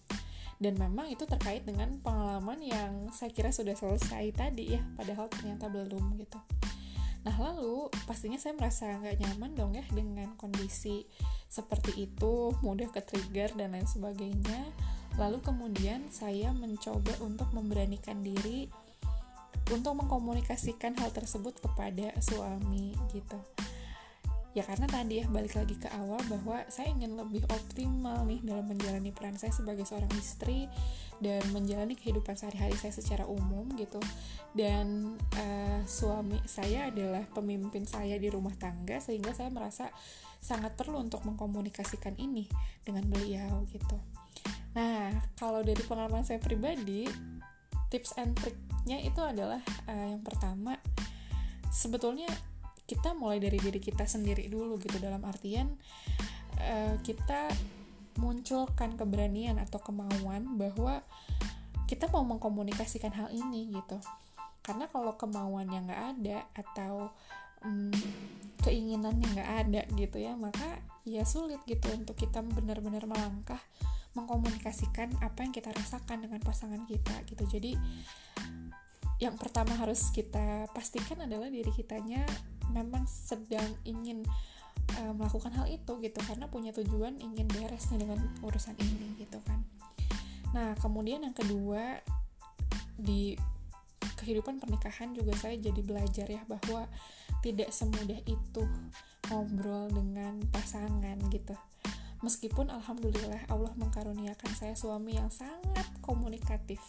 Dan 0.57 0.77
memang 0.77 1.09
itu 1.09 1.25
terkait 1.25 1.65
dengan 1.65 1.89
pengalaman 2.01 2.57
yang 2.61 3.09
saya 3.13 3.29
kira 3.29 3.53
sudah 3.53 3.77
selesai 3.77 4.33
tadi 4.33 4.77
ya 4.77 4.81
padahal 4.97 5.29
ternyata 5.29 5.69
belum 5.69 6.17
gitu. 6.17 6.41
Nah 7.21 7.37
lalu 7.37 7.93
pastinya 8.09 8.41
saya 8.41 8.57
merasa 8.57 8.89
nggak 8.89 9.21
nyaman 9.21 9.53
dong 9.53 9.77
ya 9.77 9.85
dengan 9.93 10.33
kondisi 10.37 11.05
seperti 11.45 12.09
itu 12.09 12.57
mudah 12.65 12.89
ke 12.89 13.01
trigger 13.05 13.53
dan 13.53 13.77
lain 13.77 13.85
sebagainya. 13.85 14.65
Lalu 15.21 15.45
kemudian 15.45 16.09
saya 16.09 16.49
mencoba 16.53 17.13
untuk 17.21 17.53
memberanikan 17.53 18.25
diri 18.25 18.69
untuk 19.69 19.93
mengkomunikasikan 19.93 20.97
hal 20.97 21.13
tersebut 21.13 21.61
kepada 21.61 22.11
suami 22.19 22.97
gitu 23.13 23.39
ya 24.51 24.67
karena 24.67 24.83
tadi 24.83 25.23
ya 25.23 25.25
balik 25.31 25.55
lagi 25.55 25.79
ke 25.79 25.87
awal 25.95 26.19
bahwa 26.27 26.59
saya 26.67 26.91
ingin 26.91 27.15
lebih 27.15 27.47
optimal 27.47 28.27
nih 28.27 28.43
dalam 28.43 28.67
menjalani 28.67 29.15
peran 29.15 29.39
saya 29.39 29.55
sebagai 29.55 29.87
seorang 29.87 30.11
istri 30.19 30.67
dan 31.23 31.39
menjalani 31.55 31.95
kehidupan 31.95 32.35
sehari-hari 32.35 32.75
saya 32.75 32.91
secara 32.91 33.23
umum 33.23 33.63
gitu. 33.79 34.03
Dan 34.51 35.15
uh, 35.39 35.79
suami 35.87 36.43
saya 36.43 36.91
adalah 36.91 37.23
pemimpin 37.31 37.87
saya 37.87 38.19
di 38.19 38.27
rumah 38.27 38.51
tangga 38.59 38.99
sehingga 38.99 39.31
saya 39.31 39.47
merasa 39.47 39.87
sangat 40.41 40.75
perlu 40.75 40.99
untuk 40.99 41.23
mengkomunikasikan 41.23 42.19
ini 42.19 42.49
dengan 42.83 43.07
beliau 43.07 43.63
gitu. 43.71 43.95
Nah 44.75 45.15
kalau 45.39 45.63
dari 45.63 45.79
pengalaman 45.87 46.27
saya 46.27 46.43
pribadi 46.43 47.07
tips 47.87 48.19
and 48.19 48.35
triknya 48.35 48.99
itu 48.99 49.21
adalah 49.23 49.63
uh, 49.87 50.07
yang 50.11 50.23
pertama 50.25 50.75
sebetulnya 51.71 52.27
kita 52.91 53.15
mulai 53.15 53.39
dari 53.39 53.55
diri 53.55 53.79
kita 53.79 54.03
sendiri 54.03 54.51
dulu 54.51 54.75
gitu. 54.83 54.99
Dalam 54.99 55.23
artian 55.23 55.71
uh, 56.59 56.99
kita 56.99 57.47
munculkan 58.19 58.99
keberanian 58.99 59.55
atau 59.63 59.79
kemauan 59.79 60.59
bahwa 60.59 60.99
kita 61.87 62.11
mau 62.11 62.27
mengkomunikasikan 62.27 63.15
hal 63.15 63.31
ini 63.31 63.71
gitu. 63.71 63.95
Karena 64.59 64.91
kalau 64.91 65.15
kemauan 65.15 65.71
yang 65.71 65.87
nggak 65.87 66.03
ada 66.19 66.37
atau 66.51 67.15
um, 67.63 67.95
keinginan 68.59 69.15
yang 69.23 69.31
nggak 69.39 69.51
ada 69.65 69.81
gitu 69.97 70.21
ya 70.21 70.37
maka 70.37 70.77
ya 71.01 71.25
sulit 71.25 71.57
gitu 71.65 71.89
untuk 71.97 72.13
kita 72.13 72.45
benar-benar 72.45 73.09
melangkah 73.09 73.57
mengkomunikasikan 74.13 75.17
apa 75.23 75.41
yang 75.41 75.49
kita 75.55 75.71
rasakan 75.71 76.27
dengan 76.27 76.43
pasangan 76.43 76.83
kita 76.83 77.23
gitu. 77.25 77.47
Jadi 77.47 77.79
yang 79.21 79.37
pertama 79.37 79.77
harus 79.77 80.09
kita 80.09 80.65
pastikan 80.73 81.21
adalah 81.21 81.45
diri 81.45 81.69
kitanya 81.69 82.25
memang 82.73 83.05
sedang 83.05 83.69
ingin 83.85 84.25
uh, 84.97 85.13
melakukan 85.13 85.53
hal 85.53 85.69
itu 85.69 86.01
gitu 86.01 86.19
karena 86.25 86.49
punya 86.49 86.73
tujuan 86.73 87.21
ingin 87.21 87.45
beres 87.53 87.85
nih 87.93 88.01
dengan 88.01 88.17
urusan 88.41 88.73
ini 88.81 89.21
gitu 89.21 89.37
kan. 89.45 89.61
Nah 90.57 90.73
kemudian 90.81 91.21
yang 91.21 91.37
kedua 91.37 92.01
di 92.97 93.37
kehidupan 94.17 94.57
pernikahan 94.57 95.13
juga 95.13 95.37
saya 95.37 95.53
jadi 95.53 95.81
belajar 95.85 96.25
ya 96.25 96.41
bahwa 96.49 96.89
tidak 97.45 97.69
semudah 97.69 98.17
itu 98.25 98.63
ngobrol 99.29 99.85
dengan 99.93 100.41
pasangan 100.49 101.21
gitu. 101.29 101.53
Meskipun 102.25 102.73
alhamdulillah 102.73 103.49
Allah 103.53 103.73
mengkaruniakan 103.77 104.51
saya 104.57 104.73
suami 104.73 105.17
yang 105.17 105.29
sangat 105.29 105.85
komunikatif 106.01 106.81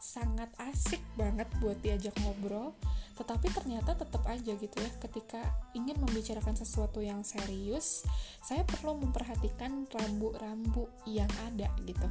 sangat 0.00 0.48
asik 0.72 1.04
banget 1.14 1.46
buat 1.60 1.76
diajak 1.84 2.16
ngobrol 2.24 2.72
tetapi 3.20 3.52
ternyata 3.52 3.92
tetap 3.92 4.24
aja 4.32 4.56
gitu 4.56 4.76
ya 4.80 4.90
ketika 4.96 5.44
ingin 5.76 6.00
membicarakan 6.00 6.56
sesuatu 6.56 7.04
yang 7.04 7.20
serius 7.20 8.08
saya 8.40 8.64
perlu 8.64 8.96
memperhatikan 8.96 9.84
rambu-rambu 9.92 10.88
yang 11.04 11.28
ada 11.44 11.68
gitu. 11.84 12.08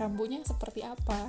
Rambunya 0.00 0.40
seperti 0.40 0.80
apa? 0.80 1.28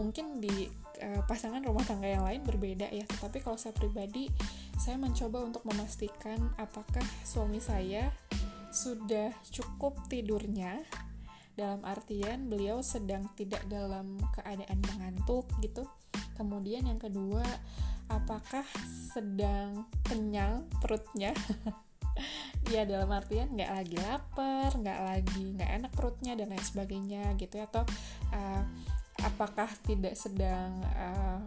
Mungkin 0.00 0.40
di 0.40 0.64
uh, 1.04 1.22
pasangan 1.28 1.60
rumah 1.60 1.84
tangga 1.84 2.08
yang 2.08 2.24
lain 2.24 2.40
berbeda 2.40 2.88
ya 2.88 3.04
tetapi 3.04 3.44
kalau 3.44 3.60
saya 3.60 3.76
pribadi 3.76 4.32
saya 4.80 4.96
mencoba 4.96 5.44
untuk 5.44 5.60
memastikan 5.68 6.40
apakah 6.56 7.04
suami 7.28 7.60
saya 7.60 8.08
sudah 8.72 9.32
cukup 9.52 9.96
tidurnya 10.08 10.80
dalam 11.58 11.82
artian 11.82 12.46
beliau 12.46 12.78
sedang 12.86 13.26
tidak 13.34 13.66
dalam 13.66 14.14
keadaan 14.38 14.78
mengantuk 14.94 15.50
gitu. 15.58 15.82
Kemudian 16.38 16.86
yang 16.86 17.02
kedua 17.02 17.42
apakah 18.06 18.62
sedang 19.10 19.90
kenyang 20.06 20.70
perutnya? 20.78 21.34
Ya 22.68 22.82
dalam 22.82 23.08
artian 23.14 23.54
nggak 23.54 23.72
lagi 23.72 23.96
lapar 23.96 24.74
nggak 24.74 25.00
lagi 25.00 25.54
nggak 25.54 25.70
enak 25.80 25.92
perutnya 25.94 26.36
dan 26.36 26.50
lain 26.50 26.66
sebagainya 26.66 27.32
gitu 27.40 27.62
ya 27.62 27.70
atau 27.70 27.86
uh, 28.34 28.62
apakah 29.24 29.70
tidak 29.86 30.18
sedang 30.18 30.82
uh, 30.98 31.40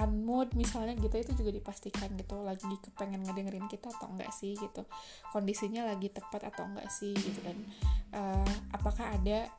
unmood 0.00 0.56
misalnya 0.56 0.96
gitu 0.96 1.20
itu 1.20 1.32
juga 1.36 1.52
dipastikan 1.52 2.08
gitu 2.16 2.40
lagi 2.40 2.64
kepengen 2.80 3.28
ngedengerin 3.28 3.68
kita 3.68 3.92
atau 3.92 4.08
enggak 4.08 4.32
sih 4.32 4.56
gitu. 4.56 4.88
Kondisinya 5.28 5.84
lagi 5.84 6.08
tepat 6.08 6.48
atau 6.48 6.64
enggak 6.64 6.88
sih 6.88 7.12
gitu 7.12 7.40
dan 7.44 7.56
uh, 8.16 8.52
apakah 8.72 9.12
ada 9.12 9.52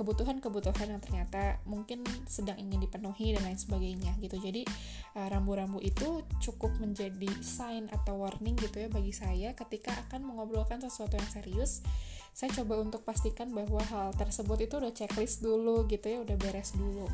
kebutuhan-kebutuhan 0.00 0.96
yang 0.96 1.02
ternyata 1.04 1.60
mungkin 1.68 2.00
sedang 2.24 2.56
ingin 2.56 2.80
dipenuhi 2.80 3.36
dan 3.36 3.44
lain 3.44 3.60
sebagainya 3.60 4.16
gitu. 4.24 4.40
Jadi 4.40 4.64
eh, 5.12 5.28
rambu-rambu 5.28 5.76
uh, 5.76 5.84
itu 5.84 6.24
cukup 6.40 6.72
menjadi 6.80 7.28
sign 7.44 7.92
atau 7.92 8.16
warning 8.16 8.56
gitu 8.56 8.80
ya 8.80 8.88
bagi 8.88 9.12
saya 9.12 9.52
ketika 9.52 9.92
akan 10.08 10.24
mengobrolkan 10.24 10.80
sesuatu 10.80 11.20
yang 11.20 11.28
serius. 11.28 11.84
Saya 12.32 12.48
coba 12.56 12.80
untuk 12.80 13.04
pastikan 13.04 13.52
bahwa 13.52 13.84
hal 13.92 14.16
tersebut 14.16 14.64
itu 14.64 14.80
udah 14.80 14.94
checklist 14.96 15.44
dulu 15.44 15.84
gitu 15.84 16.08
ya 16.08 16.24
udah 16.24 16.36
beres 16.40 16.72
dulu 16.72 17.04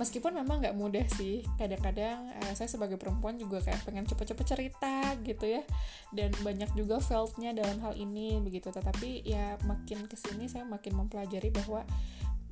meskipun 0.00 0.32
memang 0.32 0.64
nggak 0.64 0.76
mudah 0.76 1.04
sih 1.12 1.44
kadang-kadang 1.60 2.32
uh, 2.40 2.52
saya 2.56 2.68
sebagai 2.68 2.96
perempuan 2.96 3.36
juga 3.36 3.60
kayak 3.60 3.84
pengen 3.84 4.08
cepet-cepet 4.08 4.46
cerita 4.48 5.16
gitu 5.20 5.44
ya. 5.44 5.62
Dan 6.12 6.32
banyak 6.40 6.72
juga 6.76 7.00
feltnya 7.00 7.52
dalam 7.52 7.80
hal 7.84 7.96
ini 7.96 8.40
begitu. 8.40 8.72
Tetapi 8.72 9.24
ya 9.24 9.60
makin 9.68 10.08
ke 10.08 10.16
sini 10.16 10.48
saya 10.48 10.64
makin 10.64 10.96
mempelajari 10.96 11.52
bahwa 11.52 11.84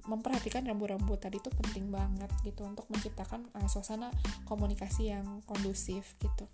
memperhatikan 0.09 0.65
rambu-rambu 0.65 1.21
tadi 1.21 1.37
itu 1.37 1.53
penting 1.53 1.93
banget 1.93 2.33
gitu 2.41 2.65
untuk 2.65 2.89
menciptakan 2.89 3.45
uh, 3.53 3.69
suasana 3.69 4.09
komunikasi 4.49 5.13
yang 5.13 5.45
kondusif 5.45 6.17
gitu. 6.21 6.49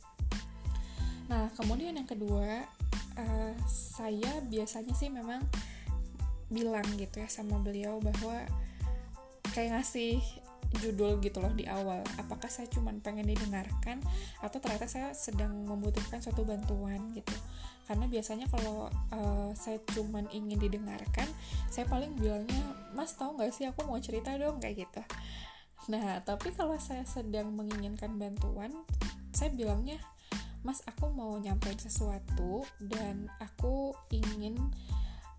Nah 1.31 1.49
kemudian 1.55 1.95
yang 1.95 2.07
kedua 2.07 2.67
uh, 3.15 3.55
saya 3.71 4.43
biasanya 4.51 4.95
sih 4.99 5.09
memang 5.09 5.47
bilang 6.51 6.85
gitu 6.99 7.23
ya 7.23 7.29
sama 7.31 7.63
beliau 7.63 8.03
bahwa 8.03 8.43
kayak 9.55 9.81
ngasih 9.81 10.19
judul 10.79 11.23
gitu 11.23 11.39
loh 11.39 11.53
di 11.55 11.65
awal. 11.69 12.03
Apakah 12.19 12.51
saya 12.51 12.67
cuma 12.71 12.91
pengen 13.01 13.27
didengarkan 13.29 14.03
atau 14.43 14.59
ternyata 14.59 14.87
saya 14.91 15.11
sedang 15.15 15.65
membutuhkan 15.65 16.21
suatu 16.21 16.43
bantuan 16.43 17.13
gitu. 17.15 17.35
Karena 17.85 18.09
biasanya 18.09 18.47
kalau 18.49 18.89
uh, 19.13 19.51
saya 19.53 19.79
cuma 19.93 20.25
ingin 20.33 20.57
didengarkan 20.57 21.29
saya 21.69 21.85
paling 21.85 22.17
bilangnya 22.17 22.65
mas 22.97 23.13
tahu 23.13 23.37
nggak 23.37 23.53
sih 23.53 23.69
aku 23.69 23.85
mau 23.87 24.01
cerita 24.01 24.33
dong? 24.35 24.59
Kayak 24.59 24.89
gitu. 24.89 25.03
Nah 25.93 26.21
tapi 26.25 26.51
kalau 26.57 26.77
saya 26.81 27.05
sedang 27.05 27.53
menginginkan 27.53 28.17
bantuan 28.17 28.73
saya 29.35 29.51
bilangnya 29.53 30.01
mas 30.65 30.81
aku 30.89 31.13
mau 31.13 31.37
nyampein 31.37 31.77
sesuatu 31.77 32.65
dan 32.81 33.29
aku 33.37 33.93
ingin 34.09 34.57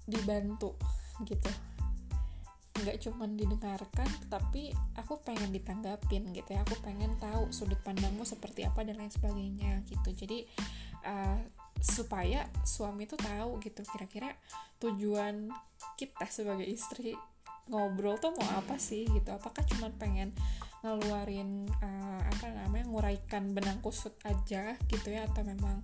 dibantu 0.06 0.77
gitu 1.25 1.50
nggak 2.75 3.08
cuma 3.08 3.24
didengarkan 3.24 4.10
tapi 4.27 4.75
aku 5.00 5.20
pengen 5.24 5.51
ditanggapin 5.55 6.27
gitu 6.35 6.50
ya. 6.51 6.61
Aku 6.68 6.75
pengen 6.83 7.16
tahu 7.20 7.50
sudut 7.55 7.79
pandangmu 7.81 8.27
seperti 8.27 8.68
apa 8.68 8.83
dan 8.83 9.00
lain 9.00 9.11
sebagainya 9.11 9.83
gitu. 9.88 10.25
Jadi 10.25 10.44
uh, 11.07 11.40
supaya 11.79 12.48
suami 12.64 13.07
tuh 13.07 13.20
tahu 13.20 13.59
gitu 13.64 13.83
kira-kira 13.96 14.31
tujuan 14.83 15.51
kita 15.96 16.27
sebagai 16.27 16.68
istri 16.68 17.16
ngobrol 17.72 18.20
tuh 18.20 18.35
mau 18.35 18.50
apa 18.59 18.75
sih 18.75 19.07
gitu. 19.07 19.29
Apakah 19.31 19.64
cuma 19.66 19.88
pengen 19.96 20.35
ngeluarin 20.85 21.66
uh, 21.81 22.22
apa 22.22 22.53
namanya 22.53 22.85
nguraikan 22.85 23.57
benang 23.57 23.81
kusut 23.81 24.14
aja 24.22 24.77
gitu 24.85 25.07
ya 25.09 25.25
atau 25.25 25.42
memang 25.42 25.81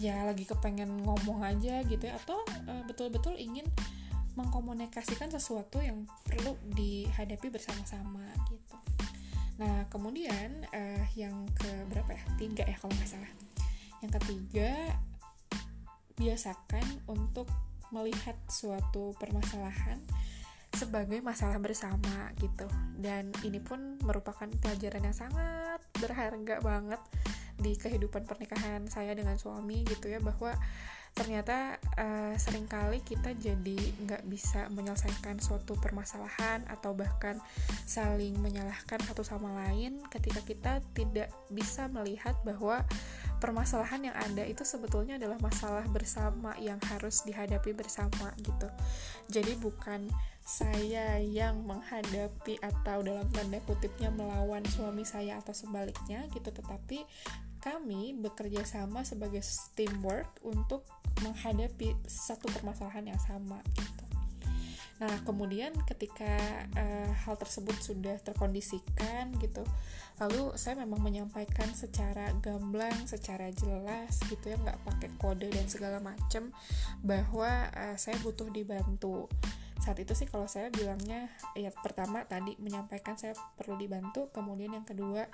ya 0.00 0.24
lagi 0.24 0.48
kepengen 0.48 1.04
ngomong 1.04 1.44
aja 1.44 1.84
gitu 1.84 2.08
ya 2.08 2.16
atau 2.16 2.40
uh, 2.64 2.82
betul-betul 2.88 3.36
ingin 3.36 3.68
mengkomunikasikan 4.38 5.26
sesuatu 5.34 5.82
yang 5.82 6.06
perlu 6.22 6.54
dihadapi 6.70 7.50
bersama-sama 7.50 8.22
gitu. 8.46 8.78
Nah 9.58 9.90
kemudian 9.90 10.62
uh, 10.70 11.06
yang 11.18 11.42
ke 11.58 11.70
berapa 11.90 12.14
ya 12.14 12.22
tiga 12.38 12.62
ya 12.62 12.78
kalau 12.78 12.94
nggak 12.94 13.10
salah. 13.10 13.32
Yang 13.98 14.12
ketiga 14.22 14.70
biasakan 16.14 16.86
untuk 17.10 17.50
melihat 17.90 18.38
suatu 18.46 19.18
permasalahan 19.18 19.98
sebagai 20.76 21.18
masalah 21.24 21.56
bersama 21.58 22.30
gitu 22.38 22.68
dan 23.00 23.32
ini 23.42 23.58
pun 23.58 23.96
merupakan 24.04 24.46
pelajaran 24.60 25.02
yang 25.02 25.16
sangat 25.16 25.80
berharga 25.96 26.60
banget 26.60 27.00
di 27.58 27.74
kehidupan 27.74 28.28
pernikahan 28.28 28.86
saya 28.86 29.16
dengan 29.16 29.34
suami 29.40 29.82
gitu 29.82 30.06
ya 30.06 30.22
bahwa 30.22 30.54
ternyata 31.18 31.82
uh, 31.98 32.34
sering 32.38 32.70
kali 32.70 33.02
kita 33.02 33.34
jadi 33.34 33.74
nggak 34.06 34.22
bisa 34.30 34.70
menyelesaikan 34.70 35.42
suatu 35.42 35.74
permasalahan 35.74 36.62
atau 36.70 36.94
bahkan 36.94 37.42
saling 37.82 38.38
menyalahkan 38.38 39.02
satu 39.02 39.26
sama 39.26 39.50
lain 39.66 39.98
ketika 40.14 40.40
kita 40.46 40.72
tidak 40.94 41.34
bisa 41.50 41.90
melihat 41.90 42.38
bahwa 42.46 42.86
permasalahan 43.42 44.10
yang 44.10 44.16
ada 44.18 44.46
itu 44.46 44.62
sebetulnya 44.62 45.18
adalah 45.18 45.42
masalah 45.42 45.82
bersama 45.90 46.54
yang 46.62 46.78
harus 46.86 47.26
dihadapi 47.26 47.74
bersama 47.74 48.30
gitu. 48.38 48.70
Jadi 49.30 49.58
bukan 49.58 50.06
saya 50.48 51.20
yang 51.20 51.60
menghadapi 51.68 52.56
atau 52.64 53.04
dalam 53.04 53.28
tanda 53.28 53.60
kutipnya 53.68 54.08
melawan 54.08 54.64
suami 54.64 55.04
saya 55.04 55.36
atau 55.44 55.52
sebaliknya 55.52 56.24
gitu 56.32 56.48
tetapi 56.48 57.04
kami 57.58 58.14
bekerja 58.16 58.62
sama 58.64 59.02
sebagai 59.02 59.42
teamwork 59.74 60.30
untuk 60.46 60.86
menghadapi 61.22 61.98
satu 62.06 62.46
permasalahan 62.54 63.10
yang 63.10 63.20
sama 63.20 63.58
gitu. 63.74 64.08
Nah, 64.98 65.14
kemudian 65.22 65.70
ketika 65.86 66.42
uh, 66.74 67.10
hal 67.22 67.38
tersebut 67.38 67.78
sudah 67.78 68.18
terkondisikan 68.18 69.30
gitu, 69.38 69.62
lalu 70.18 70.50
saya 70.58 70.74
memang 70.74 70.98
menyampaikan 70.98 71.70
secara 71.70 72.34
gamblang, 72.42 73.06
secara 73.06 73.46
jelas 73.54 74.18
gitu 74.26 74.50
ya, 74.50 74.58
nggak 74.58 74.82
pakai 74.82 75.10
kode 75.22 75.54
dan 75.54 75.70
segala 75.70 76.02
macam 76.02 76.50
bahwa 77.06 77.70
uh, 77.70 77.94
saya 77.94 78.18
butuh 78.26 78.50
dibantu 78.50 79.30
saat 79.82 79.98
itu 79.98 80.12
sih 80.14 80.26
kalau 80.30 80.46
saya 80.46 80.70
bilangnya 80.70 81.30
ya 81.54 81.70
pertama 81.70 82.22
tadi 82.26 82.54
menyampaikan 82.62 83.14
saya 83.18 83.34
perlu 83.56 83.78
dibantu 83.78 84.30
kemudian 84.34 84.74
yang 84.74 84.86
kedua 84.86 85.26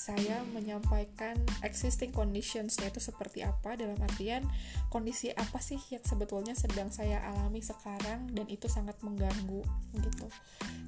saya 0.00 0.40
menyampaikan 0.52 1.36
existing 1.64 2.12
conditions 2.12 2.80
itu 2.80 2.98
seperti 2.98 3.44
apa 3.46 3.78
dalam 3.78 3.96
artian 4.02 4.42
kondisi 4.90 5.30
apa 5.30 5.62
sih 5.62 5.78
yang 5.94 6.02
sebetulnya 6.02 6.58
sedang 6.58 6.90
saya 6.90 7.22
alami 7.30 7.62
sekarang 7.62 8.26
dan 8.34 8.46
itu 8.50 8.66
sangat 8.66 8.98
mengganggu 9.00 9.62
gitu. 9.94 10.26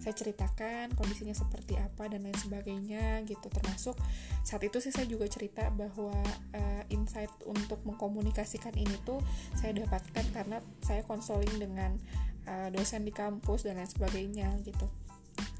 Saya 0.02 0.14
ceritakan 0.18 0.98
kondisinya 0.98 1.32
seperti 1.32 1.78
apa 1.78 2.10
dan 2.10 2.26
lain 2.26 2.34
sebagainya 2.34 3.22
gitu. 3.22 3.46
Termasuk 3.46 3.94
saat 4.42 4.62
itu 4.66 4.82
sih 4.82 4.90
saya 4.90 5.06
juga 5.06 5.30
cerita 5.30 5.70
bahwa 5.70 6.16
uh, 6.58 6.82
insight 6.90 7.30
untuk 7.46 7.78
mengkomunikasikan 7.86 8.74
ini 8.74 8.98
tuh 9.06 9.22
saya 9.54 9.78
dapatkan 9.78 10.26
karena 10.34 10.58
saya 10.82 11.06
konseling 11.06 11.54
dengan 11.62 11.94
uh, 12.48 12.68
dosen 12.72 13.06
di 13.06 13.12
kampus 13.14 13.66
dan 13.66 13.78
lain 13.78 13.90
sebagainya 13.90 14.48
gitu. 14.66 14.86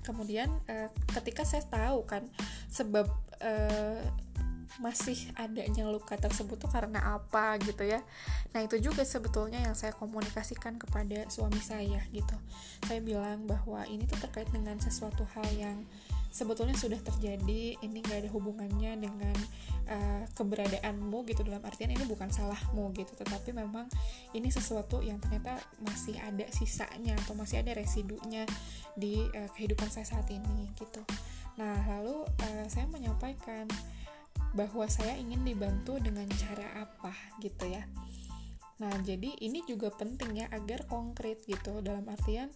Kemudian 0.03 0.51
uh, 0.67 0.89
ketika 1.15 1.47
saya 1.47 1.63
tahu 1.67 2.05
kan 2.07 2.27
sebab 2.71 3.07
uh, 3.43 4.03
masih 4.81 5.29
adanya 5.37 5.85
luka 5.85 6.17
tersebut 6.17 6.57
tuh 6.57 6.71
karena 6.73 7.21
apa 7.21 7.61
gitu 7.61 7.85
ya. 7.85 8.01
Nah 8.57 8.65
itu 8.65 8.81
juga 8.81 9.05
sebetulnya 9.05 9.61
yang 9.61 9.77
saya 9.77 9.93
komunikasikan 9.93 10.81
kepada 10.81 11.29
suami 11.29 11.61
saya 11.61 12.01
gitu. 12.09 12.37
Saya 12.89 13.05
bilang 13.05 13.45
bahwa 13.45 13.85
ini 13.85 14.09
tuh 14.09 14.17
terkait 14.25 14.49
dengan 14.49 14.81
sesuatu 14.81 15.29
hal 15.37 15.49
yang 15.53 15.85
sebetulnya 16.33 16.73
sudah 16.73 16.97
terjadi 16.97 17.77
ini 17.85 18.01
gak 18.01 18.25
ada 18.25 18.31
hubungannya 18.33 18.97
dengan 18.97 19.37
uh, 19.85 20.25
keberadaanmu 20.33 21.29
gitu 21.29 21.45
dalam 21.45 21.61
artian 21.61 21.93
ini 21.93 22.09
bukan 22.09 22.33
salahmu 22.33 22.89
gitu. 22.97 23.13
Tetapi 23.13 23.53
memang 23.53 23.87
ini 24.33 24.49
sesuatu 24.49 25.05
yang 25.05 25.21
ternyata 25.21 25.61
masih 25.85 26.17
ada 26.17 26.49
sisanya 26.49 27.15
atau 27.21 27.37
masih 27.37 27.61
ada 27.61 27.77
residunya 27.77 28.49
di 28.97 29.29
uh, 29.37 29.49
kehidupan 29.53 29.93
saya 29.93 30.09
saat 30.09 30.27
ini 30.33 30.73
gitu. 30.81 31.05
Nah 31.61 31.77
lalu 31.85 32.25
uh, 32.25 32.67
saya 32.73 32.89
menyampaikan 32.89 33.69
bahwa 34.57 34.89
saya 34.89 35.13
ingin 35.21 35.45
dibantu 35.45 36.01
dengan 36.01 36.25
cara 36.33 36.89
apa 36.89 37.13
gitu 37.45 37.69
ya. 37.69 37.85
Nah 38.81 38.93
jadi 39.05 39.37
ini 39.45 39.61
juga 39.69 39.93
penting 39.93 40.43
ya 40.43 40.47
agar 40.49 40.89
konkret 40.89 41.45
gitu 41.45 41.85
dalam 41.85 42.09
artian 42.09 42.49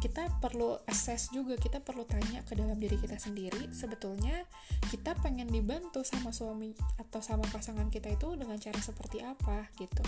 kita 0.00 0.26
perlu 0.40 0.80
assess 0.88 1.28
juga 1.28 1.60
kita 1.60 1.84
perlu 1.84 2.08
tanya 2.08 2.40
ke 2.48 2.56
dalam 2.56 2.80
diri 2.80 2.96
kita 2.96 3.20
sendiri 3.20 3.68
sebetulnya 3.68 4.48
kita 4.88 5.12
pengen 5.20 5.46
dibantu 5.52 6.00
sama 6.02 6.32
suami 6.32 6.72
atau 6.96 7.20
sama 7.20 7.44
pasangan 7.52 7.92
kita 7.92 8.08
itu 8.08 8.32
dengan 8.34 8.56
cara 8.56 8.80
seperti 8.80 9.20
apa 9.20 9.68
gitu. 9.76 10.00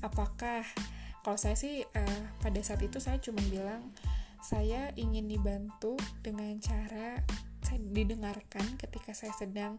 Apakah 0.00 0.62
kalau 1.26 1.38
saya 1.38 1.58
sih 1.58 1.82
uh, 1.82 2.22
pada 2.38 2.62
saat 2.62 2.82
itu 2.86 3.02
saya 3.02 3.18
cuma 3.18 3.42
bilang 3.50 3.82
saya 4.42 4.94
ingin 4.94 5.26
dibantu 5.26 5.98
dengan 6.22 6.54
cara 6.62 7.22
saya 7.62 7.78
didengarkan 7.78 8.78
ketika 8.78 9.14
saya 9.14 9.30
sedang 9.38 9.78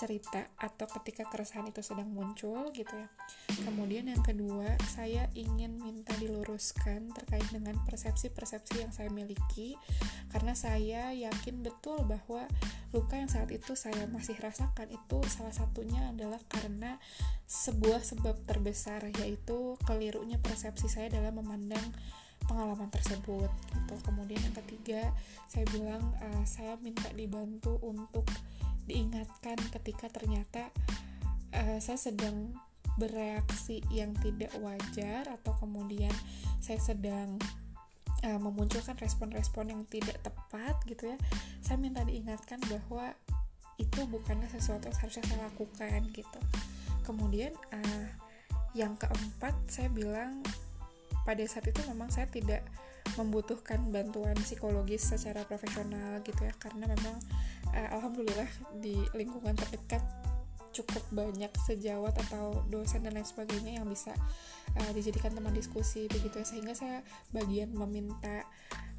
cerita 0.00 0.48
atau 0.56 0.88
ketika 0.88 1.28
keresahan 1.28 1.68
itu 1.68 1.84
sedang 1.84 2.08
muncul 2.08 2.72
gitu 2.72 2.96
ya. 2.96 3.08
Kemudian 3.68 4.08
yang 4.08 4.24
kedua, 4.24 4.80
saya 4.88 5.28
ingin 5.36 5.76
minta 5.76 6.16
diluruskan 6.16 7.12
terkait 7.12 7.44
dengan 7.52 7.76
persepsi-persepsi 7.84 8.80
yang 8.80 8.92
saya 8.96 9.12
miliki 9.12 9.76
karena 10.32 10.56
saya 10.56 11.12
yakin 11.12 11.60
betul 11.60 12.00
bahwa 12.08 12.48
luka 12.96 13.20
yang 13.20 13.28
saat 13.28 13.52
itu 13.52 13.76
saya 13.76 14.08
masih 14.08 14.40
rasakan 14.40 14.88
itu 14.88 15.20
salah 15.28 15.52
satunya 15.52 16.08
adalah 16.08 16.40
karena 16.48 16.96
sebuah 17.44 18.00
sebab 18.00 18.48
terbesar 18.48 19.04
yaitu 19.20 19.76
kelirunya 19.84 20.40
persepsi 20.40 20.88
saya 20.88 21.12
dalam 21.12 21.36
memandang 21.36 21.84
pengalaman 22.48 22.88
tersebut 22.88 23.50
gitu. 23.50 23.94
Kemudian 24.06 24.40
yang 24.40 24.56
ketiga, 24.64 25.12
saya 25.50 25.66
bilang 25.70 26.02
uh, 26.22 26.44
saya 26.48 26.78
minta 26.80 27.10
dibantu 27.12 27.76
untuk 27.84 28.24
diingatkan 28.86 29.56
ketika 29.80 30.08
ternyata 30.08 30.70
uh, 31.56 31.78
saya 31.82 31.98
sedang 31.98 32.54
bereaksi 32.98 33.80
yang 33.88 34.12
tidak 34.20 34.52
wajar 34.60 35.24
atau 35.26 35.56
kemudian 35.56 36.12
saya 36.60 36.78
sedang 36.82 37.40
uh, 38.26 38.40
memunculkan 38.40 38.98
respon-respon 39.00 39.72
yang 39.72 39.82
tidak 39.88 40.20
tepat 40.20 40.76
gitu 40.84 41.14
ya 41.14 41.16
saya 41.64 41.80
minta 41.80 42.04
diingatkan 42.04 42.60
bahwa 42.68 43.14
itu 43.80 44.04
bukanlah 44.04 44.46
sesuatu 44.52 44.92
yang 44.92 44.98
harusnya 45.00 45.24
saya 45.24 45.40
lakukan 45.48 46.00
gitu. 46.12 46.40
Kemudian 47.00 47.56
uh, 47.72 48.06
yang 48.76 48.94
keempat 49.00 49.56
saya 49.66 49.88
bilang 49.88 50.44
pada 51.24 51.42
saat 51.48 51.64
itu 51.66 51.80
memang 51.88 52.12
saya 52.12 52.28
tidak 52.28 52.62
membutuhkan 53.18 53.90
bantuan 53.90 54.36
psikologis 54.40 55.04
secara 55.04 55.44
profesional 55.44 56.20
gitu 56.22 56.40
ya. 56.44 56.54
Karena 56.56 56.88
memang 56.88 57.16
uh, 57.74 57.88
alhamdulillah 58.00 58.48
di 58.78 58.96
lingkungan 59.16 59.56
terdekat 59.56 60.02
cukup 60.70 61.02
banyak 61.10 61.50
sejawat 61.66 62.14
atau 62.28 62.62
dosen 62.70 63.02
dan 63.02 63.18
lain 63.18 63.26
sebagainya 63.26 63.82
yang 63.82 63.86
bisa 63.90 64.14
uh, 64.78 64.90
dijadikan 64.94 65.34
teman 65.34 65.50
diskusi 65.50 66.06
begitu 66.06 66.40
ya. 66.40 66.46
Sehingga 66.46 66.74
saya 66.78 67.02
bagian 67.34 67.74
meminta 67.74 68.46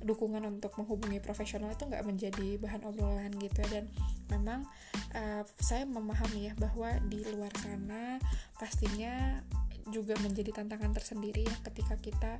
dukungan 0.02 0.42
untuk 0.50 0.74
menghubungi 0.82 1.22
profesional 1.22 1.72
itu 1.72 1.86
nggak 1.86 2.04
menjadi 2.04 2.60
bahan 2.60 2.84
obrolan 2.84 3.32
gitu 3.40 3.64
ya. 3.64 3.70
Dan 3.80 3.86
memang 4.28 4.68
uh, 5.16 5.44
saya 5.64 5.88
memahami 5.88 6.52
ya 6.52 6.54
bahwa 6.60 6.92
di 7.08 7.24
luar 7.24 7.54
sana 7.56 8.20
pastinya 8.60 9.40
juga 9.90 10.14
menjadi 10.22 10.54
tantangan 10.54 10.94
tersendiri 10.94 11.48
ya 11.48 11.56
ketika 11.66 11.96
kita 11.98 12.34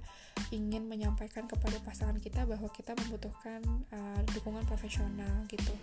ingin 0.54 0.86
menyampaikan 0.86 1.50
kepada 1.50 1.80
pasangan 1.82 2.20
kita 2.22 2.46
bahwa 2.46 2.70
kita 2.70 2.94
membutuhkan 2.98 3.64
uh, 3.94 4.22
dukungan 4.36 4.68
profesional 4.68 5.48
gitu. 5.50 5.74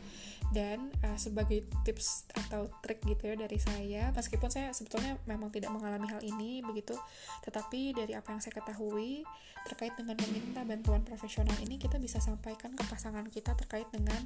Dan 0.54 0.94
uh, 1.02 1.18
sebagai 1.18 1.66
tips 1.82 2.28
atau 2.32 2.70
trik 2.80 3.02
gitu 3.04 3.28
ya 3.28 3.36
dari 3.36 3.58
saya 3.60 4.08
meskipun 4.14 4.48
saya 4.48 4.72
sebetulnya 4.72 5.20
memang 5.28 5.52
tidak 5.52 5.70
mengalami 5.74 6.08
hal 6.08 6.22
ini 6.24 6.64
begitu 6.64 6.96
tetapi 7.44 7.92
dari 7.92 8.16
apa 8.16 8.32
yang 8.32 8.40
saya 8.40 8.56
ketahui 8.56 9.22
terkait 9.68 9.92
dengan 9.98 10.16
meminta 10.16 10.64
bantuan 10.64 11.04
profesional 11.04 11.54
ini 11.60 11.76
kita 11.76 12.00
bisa 12.00 12.22
sampaikan 12.22 12.72
ke 12.72 12.82
pasangan 12.88 13.26
kita 13.28 13.52
terkait 13.58 13.86
dengan 13.92 14.18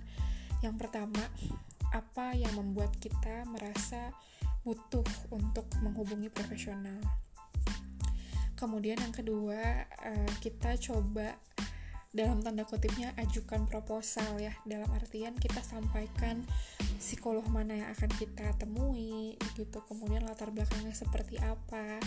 yang 0.63 0.79
pertama 0.79 1.21
apa 1.91 2.33
yang 2.39 2.55
membuat 2.55 2.95
kita 3.03 3.45
merasa 3.51 4.15
butuh 4.63 5.07
untuk 5.35 5.67
menghubungi 5.83 6.31
profesional. 6.31 6.99
Kemudian 8.55 8.99
yang 9.03 9.11
kedua, 9.11 9.91
uh, 9.91 10.33
kita 10.39 10.79
coba 10.79 11.35
dalam 12.13 12.45
tanda 12.45 12.63
kutipnya 12.69 13.11
ajukan 13.19 13.67
proposal 13.67 14.39
ya. 14.39 14.55
Dalam 14.63 14.87
artian 14.95 15.35
kita 15.35 15.59
sampaikan 15.65 16.45
psikolog 17.01 17.43
mana 17.51 17.75
yang 17.75 17.89
akan 17.91 18.11
kita 18.15 18.55
temui 18.61 19.35
gitu 19.59 19.83
kemudian 19.91 20.23
latar 20.23 20.55
belakangnya 20.55 20.95
seperti 20.95 21.41
apa. 21.43 21.99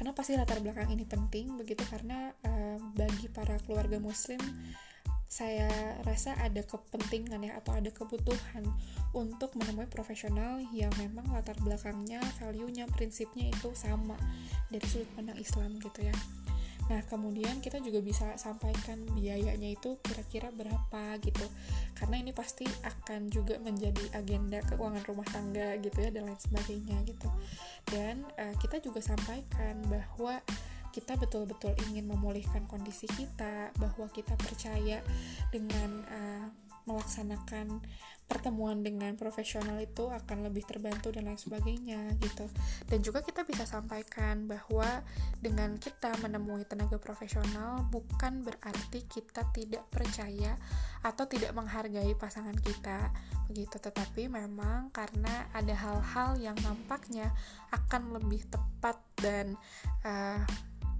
Kenapa 0.00 0.26
sih 0.26 0.34
latar 0.34 0.58
belakang 0.64 0.90
ini 0.90 1.06
penting? 1.06 1.54
Begitu 1.54 1.86
karena 1.86 2.34
uh, 2.42 2.78
bagi 2.96 3.30
para 3.30 3.60
keluarga 3.62 4.02
muslim 4.02 4.40
saya 5.28 5.68
rasa 6.08 6.32
ada 6.40 6.64
kepentingan 6.64 7.44
ya 7.44 7.60
atau 7.60 7.76
ada 7.76 7.92
kebutuhan 7.92 8.64
untuk 9.12 9.52
menemui 9.60 9.84
profesional 9.92 10.56
yang 10.72 10.90
memang 10.96 11.28
latar 11.28 11.56
belakangnya, 11.60 12.24
value-nya, 12.40 12.88
prinsipnya 12.96 13.52
itu 13.52 13.72
sama 13.76 14.16
dari 14.72 14.84
sudut 14.88 15.08
pandang 15.12 15.36
Islam 15.36 15.76
gitu 15.84 16.00
ya. 16.00 16.16
Nah, 16.88 17.04
kemudian 17.04 17.60
kita 17.60 17.84
juga 17.84 18.00
bisa 18.00 18.40
sampaikan 18.40 18.96
biayanya 19.12 19.68
itu 19.68 20.00
kira-kira 20.00 20.48
berapa 20.48 21.20
gitu. 21.20 21.44
Karena 21.92 22.16
ini 22.16 22.32
pasti 22.32 22.64
akan 22.64 23.28
juga 23.28 23.60
menjadi 23.60 24.16
agenda 24.16 24.64
keuangan 24.64 25.04
rumah 25.04 25.28
tangga 25.28 25.76
gitu 25.84 26.00
ya 26.00 26.08
dan 26.08 26.32
lain 26.32 26.40
sebagainya 26.40 26.96
gitu. 27.04 27.28
Dan 27.92 28.24
uh, 28.40 28.56
kita 28.56 28.80
juga 28.80 29.04
sampaikan 29.04 29.84
bahwa 29.84 30.40
kita 30.92 31.16
betul-betul 31.16 31.74
ingin 31.90 32.08
memulihkan 32.08 32.64
kondisi 32.70 33.06
kita, 33.10 33.70
bahwa 33.76 34.06
kita 34.12 34.34
percaya 34.36 35.02
dengan 35.52 35.90
uh, 36.08 36.46
melaksanakan 36.88 37.84
pertemuan 38.28 38.84
dengan 38.84 39.16
profesional 39.16 39.80
itu 39.80 40.04
akan 40.12 40.44
lebih 40.44 40.60
terbantu 40.68 41.08
dan 41.08 41.32
lain 41.32 41.40
sebagainya 41.40 42.12
gitu. 42.20 42.44
Dan 42.84 43.00
juga 43.00 43.24
kita 43.24 43.44
bisa 43.48 43.64
sampaikan 43.64 44.44
bahwa 44.44 45.00
dengan 45.40 45.80
kita 45.80 46.12
menemui 46.20 46.68
tenaga 46.68 47.00
profesional 47.00 47.88
bukan 47.88 48.44
berarti 48.44 49.08
kita 49.08 49.48
tidak 49.56 49.84
percaya 49.88 50.60
atau 51.00 51.24
tidak 51.24 51.56
menghargai 51.56 52.12
pasangan 52.20 52.56
kita 52.60 53.08
begitu, 53.48 53.80
tetapi 53.80 54.28
memang 54.28 54.92
karena 54.92 55.48
ada 55.56 55.72
hal-hal 55.72 56.36
yang 56.36 56.56
nampaknya 56.60 57.32
akan 57.72 58.12
lebih 58.12 58.44
tepat 58.52 59.00
dan 59.24 59.56
uh, 60.04 60.44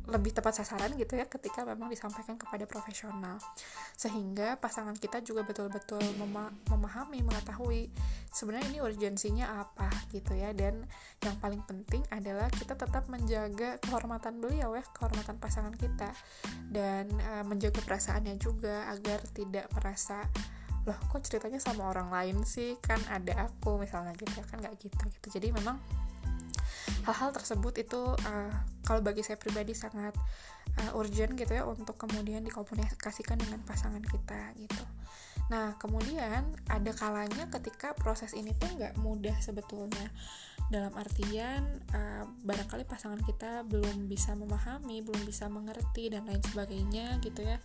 lebih 0.09 0.33
tepat 0.33 0.65
sasaran 0.65 0.97
gitu 0.97 1.21
ya 1.21 1.29
ketika 1.29 1.69
memang 1.69 1.93
disampaikan 1.93 2.41
kepada 2.41 2.65
profesional. 2.65 3.37
Sehingga 3.93 4.57
pasangan 4.57 4.97
kita 4.97 5.21
juga 5.21 5.45
betul-betul 5.45 6.01
mema 6.17 6.49
memahami 6.73 7.21
mengetahui 7.21 7.93
sebenarnya 8.33 8.73
ini 8.73 8.81
urgensinya 8.81 9.61
apa 9.69 9.89
gitu 10.09 10.33
ya. 10.33 10.57
Dan 10.57 10.89
yang 11.21 11.37
paling 11.39 11.61
penting 11.69 12.01
adalah 12.09 12.49
kita 12.49 12.73
tetap 12.73 13.05
menjaga 13.13 13.77
kehormatan 13.85 14.41
beliau 14.41 14.73
ya 14.73 14.85
kehormatan 14.97 15.37
pasangan 15.37 15.77
kita. 15.77 16.09
Dan 16.73 17.13
uh, 17.29 17.45
menjaga 17.45 17.85
perasaannya 17.85 18.41
juga 18.41 18.89
agar 18.89 19.21
tidak 19.37 19.69
merasa 19.77 20.25
loh 20.89 20.97
kok 21.13 21.21
ceritanya 21.21 21.61
sama 21.61 21.85
orang 21.93 22.09
lain 22.09 22.49
sih? 22.49 22.81
Kan 22.81 22.97
ada 23.13 23.45
aku 23.45 23.77
misalnya 23.77 24.17
gitu 24.17 24.33
ya 24.41 24.45
kan 24.49 24.65
nggak 24.65 24.77
gitu 24.81 25.05
gitu. 25.13 25.27
Jadi 25.37 25.53
memang 25.53 25.77
hal-hal 27.09 27.31
tersebut 27.33 27.75
itu 27.81 28.01
uh, 28.15 28.53
kalau 28.85 29.01
bagi 29.01 29.25
saya 29.25 29.41
pribadi 29.41 29.73
sangat 29.73 30.17
uh, 30.81 30.99
urgent 30.99 31.35
gitu 31.37 31.53
ya 31.53 31.65
untuk 31.65 31.97
kemudian 31.97 32.45
dikomunikasikan 32.45 33.41
dengan 33.41 33.61
pasangan 33.65 34.03
kita 34.05 34.53
gitu. 34.61 34.85
Nah 35.49 35.77
kemudian 35.81 36.45
ada 36.69 36.93
kalanya 36.93 37.49
ketika 37.49 37.97
proses 37.97 38.37
ini 38.37 38.53
tuh 38.57 38.69
nggak 38.77 39.01
mudah 39.01 39.37
sebetulnya 39.41 40.13
dalam 40.69 40.93
artian 41.01 41.65
uh, 41.97 42.29
barangkali 42.45 42.85
pasangan 42.85 43.25
kita 43.25 43.65
belum 43.65 44.05
bisa 44.05 44.37
memahami, 44.37 45.01
belum 45.01 45.25
bisa 45.25 45.49
mengerti 45.49 46.13
dan 46.13 46.29
lain 46.29 46.45
sebagainya 46.45 47.17
gitu 47.25 47.41
ya. 47.41 47.57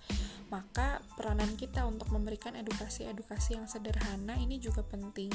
Maka 0.47 1.03
peranan 1.19 1.59
kita 1.59 1.83
untuk 1.83 2.07
memberikan 2.15 2.55
edukasi-edukasi 2.55 3.59
yang 3.59 3.67
sederhana 3.67 4.39
ini 4.39 4.55
juga 4.63 4.87
penting 4.87 5.31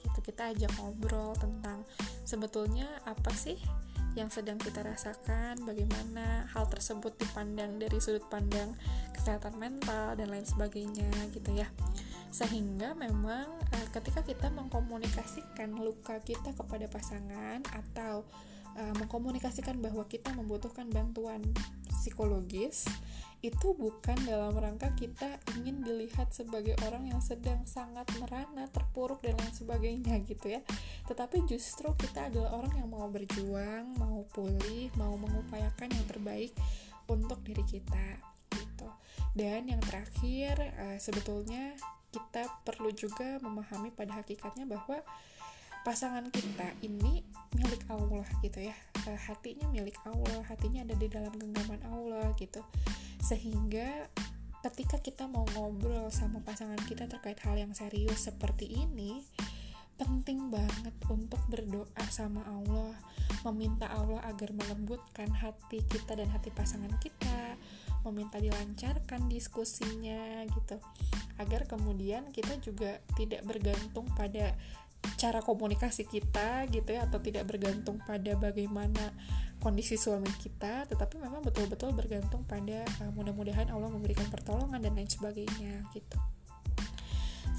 gitu 0.00 0.18
kita 0.24 0.50
ajak 0.56 0.72
ngobrol 0.80 1.36
tentang 1.36 1.84
sebetulnya 2.24 2.88
apa 3.04 3.30
sih 3.36 3.60
yang 4.18 4.26
sedang 4.26 4.58
kita 4.58 4.82
rasakan, 4.82 5.62
bagaimana 5.62 6.50
hal 6.50 6.66
tersebut 6.66 7.14
dipandang 7.14 7.78
dari 7.78 8.02
sudut 8.02 8.26
pandang 8.26 8.74
kesehatan 9.14 9.54
mental 9.54 10.18
dan 10.18 10.34
lain 10.34 10.42
sebagainya 10.42 11.06
gitu 11.30 11.54
ya. 11.54 11.70
Sehingga 12.34 12.98
memang 12.98 13.46
e, 13.70 13.78
ketika 13.94 14.26
kita 14.26 14.50
mengkomunikasikan 14.50 15.78
luka 15.78 16.18
kita 16.26 16.50
kepada 16.58 16.90
pasangan 16.90 17.62
atau 17.70 18.26
e, 18.80 18.82
mengkomunikasikan 18.96 19.76
bahwa 19.84 20.08
kita 20.08 20.32
membutuhkan 20.32 20.88
bantuan 20.88 21.44
psikologis 21.92 22.88
itu 23.44 23.72
bukan 23.76 24.16
dalam 24.24 24.52
rangka 24.56 24.92
kita 24.96 25.40
ingin 25.56 25.84
dilihat 25.84 26.32
sebagai 26.32 26.76
orang 26.84 27.08
yang 27.08 27.24
sedang 27.24 27.64
sangat 27.64 28.04
merana, 28.20 28.68
terpuruk 28.68 29.24
dan 29.24 29.36
lain 29.36 29.52
sebagainya 29.52 30.20
gitu 30.28 30.56
ya. 30.56 30.60
Tetapi 31.08 31.48
justru 31.48 31.88
kita 31.96 32.28
adalah 32.28 32.52
orang 32.56 32.84
yang 32.84 32.88
mau 32.92 33.08
berjuang, 33.08 33.96
mau 33.96 34.28
pulih, 34.32 34.92
mau 35.00 35.16
mengupayakan 35.16 35.88
yang 35.88 36.04
terbaik 36.04 36.52
untuk 37.08 37.40
diri 37.42 37.64
kita 37.66 38.20
gitu. 38.54 38.88
dan 39.34 39.66
yang 39.66 39.82
terakhir 39.82 40.58
uh, 40.78 40.98
sebetulnya 40.98 41.74
kita 42.10 42.50
perlu 42.66 42.90
juga 42.90 43.38
memahami 43.38 43.94
pada 43.94 44.22
hakikatnya 44.22 44.66
bahwa 44.66 44.98
pasangan 45.82 46.28
kita 46.28 46.76
ini 46.84 47.24
milik 47.56 47.82
Allah 47.88 48.26
gitu 48.44 48.60
ya. 48.60 48.76
Uh, 49.08 49.16
hatinya 49.16 49.66
milik 49.72 49.96
Allah 50.04 50.44
hatinya 50.46 50.84
ada 50.84 50.94
di 50.96 51.08
dalam 51.08 51.32
genggaman 51.34 51.80
Allah 51.88 52.30
gitu. 52.36 52.60
Sehingga 53.20 54.08
ketika 54.60 55.00
kita 55.00 55.24
mau 55.24 55.48
ngobrol 55.56 56.12
sama 56.12 56.44
pasangan 56.44 56.78
kita 56.84 57.08
terkait 57.08 57.40
hal 57.40 57.56
yang 57.56 57.72
serius 57.72 58.28
seperti 58.28 58.68
ini 58.68 59.24
penting 60.00 60.48
banget 60.48 60.96
untuk 61.12 61.40
berdoa 61.52 62.04
sama 62.08 62.40
Allah 62.48 62.96
meminta 63.44 63.84
Allah 63.88 64.20
agar 64.28 64.52
melembutkan 64.56 65.28
hati 65.28 65.84
kita 65.84 66.16
dan 66.16 66.28
hati 66.32 66.48
pasangan 66.52 66.92
kita 67.04 67.56
meminta 68.08 68.40
dilancarkan 68.40 69.28
diskusinya 69.28 70.44
gitu 70.48 70.80
agar 71.36 71.68
kemudian 71.68 72.32
kita 72.32 72.56
juga 72.64 73.00
tidak 73.16 73.44
bergantung 73.44 74.08
pada 74.16 74.56
cara 75.20 75.44
komunikasi 75.44 76.08
kita 76.08 76.64
gitu 76.72 76.96
ya 76.96 77.04
atau 77.04 77.20
tidak 77.20 77.44
bergantung 77.44 78.00
pada 78.04 78.32
bagaimana 78.36 79.12
kondisi 79.60 80.00
suami 80.00 80.32
kita 80.40 80.88
tetapi 80.88 81.20
memang 81.20 81.44
betul-betul 81.44 81.92
bergantung 81.92 82.44
pada 82.48 82.84
uh, 83.04 83.12
mudah-mudahan 83.12 83.68
Allah 83.68 83.92
memberikan 83.92 84.24
pertolongan 84.32 84.80
dan 84.80 84.96
lain 84.96 85.08
sebagainya 85.08 85.84
gitu. 85.92 86.16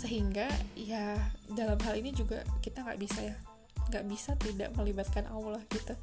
Sehingga 0.01 0.49
ya 0.73 1.13
dalam 1.53 1.77
hal 1.85 1.93
ini 2.01 2.09
juga 2.09 2.41
kita 2.65 2.81
nggak 2.81 2.99
bisa 2.99 3.21
ya 3.21 3.37
nggak 3.93 4.05
bisa 4.09 4.33
tidak 4.41 4.73
melibatkan 4.73 5.29
Allah 5.29 5.61
gitu. 5.69 5.93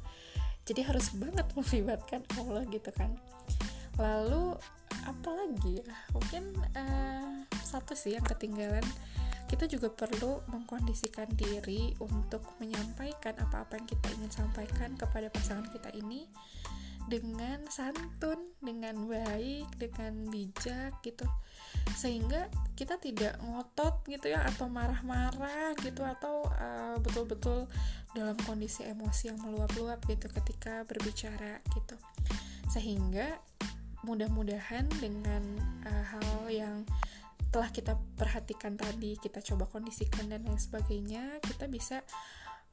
Jadi 0.63 0.81
harus 0.87 1.11
banget 1.11 1.47
melibatkan 1.59 2.23
Allah 2.39 2.63
gitu 2.71 2.91
kan. 2.95 3.19
Lalu 3.99 4.55
apalagi 5.03 5.83
ya? 5.83 5.95
Mungkin 6.15 6.55
uh, 6.79 7.43
satu 7.59 7.91
sih 7.91 8.15
yang 8.15 8.23
ketinggalan 8.23 8.83
kita 9.49 9.65
juga 9.65 9.89
perlu 9.89 10.45
mengkondisikan 10.53 11.25
diri 11.33 11.97
untuk 11.97 12.45
menyampaikan 12.61 13.33
apa-apa 13.41 13.81
yang 13.81 13.87
kita 13.89 14.07
ingin 14.21 14.31
sampaikan 14.31 14.93
kepada 14.93 15.33
pasangan 15.33 15.65
kita 15.73 15.89
ini 15.97 16.29
dengan 17.09 17.65
santun, 17.73 18.53
dengan 18.61 19.09
baik, 19.09 19.65
dengan 19.81 20.29
bijak 20.29 21.01
gitu. 21.01 21.25
Sehingga 21.97 22.45
kita 22.77 23.01
tidak 23.01 23.41
ngotot 23.41 24.05
gitu 24.05 24.29
ya 24.29 24.45
atau 24.45 24.69
marah-marah 24.69 25.73
gitu 25.81 26.05
atau 26.05 26.45
uh, 26.45 27.01
betul-betul 27.01 27.65
dalam 28.13 28.37
kondisi 28.45 28.85
emosi 28.85 29.33
yang 29.33 29.41
meluap-luap 29.41 30.05
gitu 30.05 30.29
ketika 30.29 30.85
berbicara 30.85 31.57
gitu. 31.73 31.97
Sehingga 32.69 33.41
mudah-mudahan 34.05 34.85
dengan 35.01 35.41
uh, 35.89 36.05
hal 36.05 36.45
yang 36.53 36.85
setelah 37.49 37.73
kita 37.73 37.97
perhatikan 38.13 38.77
tadi 38.77 39.17
kita 39.17 39.41
coba 39.41 39.65
kondisikan 39.65 40.29
dan 40.29 40.45
lain 40.45 40.61
sebagainya 40.61 41.41
kita 41.41 41.65
bisa 41.65 42.05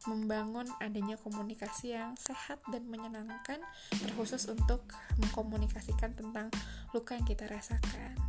membangun 0.05 0.69
adanya 0.85 1.17
komunikasi 1.17 1.97
yang 1.97 2.13
sehat 2.21 2.61
dan 2.69 2.85
menyenangkan 2.85 3.57
terkhusus 3.89 4.45
untuk 4.53 4.85
mengkomunikasikan 5.17 6.13
tentang 6.13 6.53
luka 6.93 7.17
yang 7.17 7.25
kita 7.25 7.49
rasakan 7.49 8.21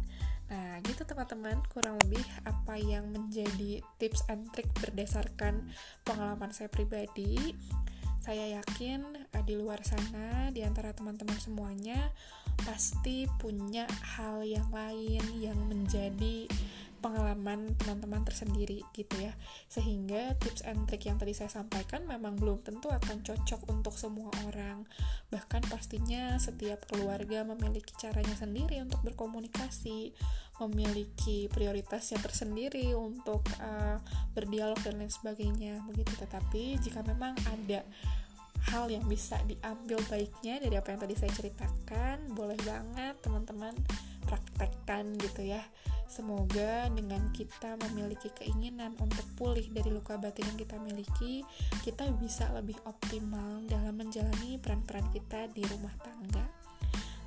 Nah, 0.48 0.80
gitu 0.80 1.04
teman-teman, 1.04 1.60
kurang 1.68 2.00
lebih 2.08 2.24
apa 2.48 2.80
yang 2.80 3.12
menjadi 3.12 3.84
tips 4.00 4.24
and 4.32 4.48
trick 4.56 4.72
berdasarkan 4.80 5.68
pengalaman 6.08 6.56
saya 6.56 6.72
pribadi. 6.72 7.52
Saya 8.28 8.60
yakin 8.60 9.08
uh, 9.08 9.44
di 9.48 9.56
luar 9.56 9.80
sana, 9.88 10.52
di 10.52 10.60
antara 10.60 10.92
teman-teman 10.92 11.40
semuanya, 11.40 12.12
pasti 12.68 13.24
punya 13.40 13.88
hal 14.04 14.44
yang 14.44 14.68
lain 14.68 15.24
yang 15.40 15.56
menjadi 15.72 16.44
pengalaman 17.08 17.72
teman-teman 17.80 18.28
tersendiri 18.28 18.84
gitu 18.92 19.16
ya. 19.16 19.32
Sehingga 19.72 20.36
tips 20.44 20.68
and 20.68 20.84
trick 20.92 21.08
yang 21.08 21.16
tadi 21.16 21.32
saya 21.32 21.48
sampaikan 21.48 22.04
memang 22.04 22.36
belum 22.36 22.68
tentu 22.68 22.92
akan 22.92 23.24
cocok 23.24 23.72
untuk 23.72 23.96
semua 23.96 24.28
orang. 24.44 24.84
Bahkan 25.32 25.72
pastinya 25.72 26.36
setiap 26.36 26.84
keluarga 26.92 27.48
memiliki 27.48 27.96
caranya 27.96 28.36
sendiri 28.36 28.84
untuk 28.84 29.00
berkomunikasi 29.08 30.12
memiliki 30.58 31.46
prioritasnya 31.54 32.18
tersendiri 32.18 32.92
untuk 32.98 33.46
uh, 33.62 34.02
berdialog 34.34 34.78
dan 34.84 35.00
lain 35.00 35.14
sebagainya 35.14 35.80
begitu. 35.88 36.12
Tetapi 36.20 36.82
jika 36.84 37.06
memang 37.08 37.38
ada 37.48 37.88
hal 38.72 38.90
yang 38.90 39.06
bisa 39.06 39.38
diambil 39.46 40.02
baiknya 40.10 40.60
dari 40.62 40.76
apa 40.76 40.94
yang 40.94 41.02
tadi 41.02 41.16
saya 41.16 41.32
ceritakan. 41.34 42.34
Boleh 42.34 42.58
banget 42.66 43.16
teman-teman 43.22 43.74
praktekkan 44.28 45.16
gitu 45.22 45.48
ya. 45.48 45.64
Semoga 46.08 46.88
dengan 46.88 47.32
kita 47.36 47.76
memiliki 47.88 48.32
keinginan 48.32 48.96
untuk 49.04 49.28
pulih 49.36 49.68
dari 49.76 49.92
luka 49.92 50.16
batin 50.16 50.48
yang 50.48 50.60
kita 50.60 50.80
miliki 50.80 51.44
kita 51.84 52.08
bisa 52.16 52.48
lebih 52.56 52.80
optimal 52.88 53.68
dalam 53.68 53.92
menjalani 53.92 54.56
peran-peran 54.56 55.04
kita 55.12 55.52
di 55.52 55.68
rumah 55.68 55.92
tangga. 56.00 56.48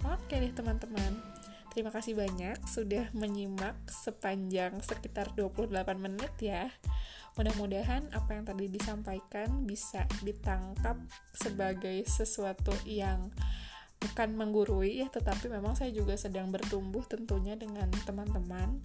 Oke 0.09 0.41
deh 0.41 0.53
teman-teman. 0.57 1.21
Terima 1.71 1.93
kasih 1.93 2.19
banyak 2.19 2.57
sudah 2.67 3.13
menyimak 3.15 3.79
sepanjang 3.87 4.81
sekitar 4.83 5.31
28 5.37 5.71
menit 6.01 6.33
ya. 6.41 6.67
Mudah-mudahan 7.39 8.11
apa 8.11 8.31
yang 8.35 8.45
tadi 8.47 8.67
disampaikan 8.67 9.63
bisa 9.67 10.07
ditangkap 10.27 10.99
sebagai 11.31 12.03
sesuatu 12.07 12.75
yang 12.87 13.31
bukan 14.01 14.33
menggurui 14.33 15.05
ya 15.05 15.13
tetapi 15.13 15.53
memang 15.53 15.77
saya 15.77 15.93
juga 15.93 16.17
sedang 16.17 16.49
bertumbuh 16.49 17.05
tentunya 17.05 17.53
dengan 17.55 17.87
teman-teman. 18.09 18.81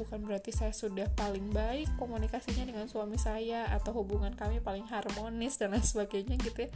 Bukan 0.00 0.24
berarti 0.24 0.50
saya 0.50 0.72
sudah 0.72 1.12
paling 1.12 1.52
baik 1.52 2.00
komunikasinya 2.00 2.64
dengan 2.64 2.88
suami 2.88 3.20
saya 3.20 3.68
atau 3.68 3.92
hubungan 3.92 4.32
kami 4.32 4.64
paling 4.64 4.88
harmonis 4.88 5.60
dan 5.60 5.76
lain 5.76 5.84
sebagainya 5.84 6.40
gitu 6.40 6.66
ya. 6.66 6.70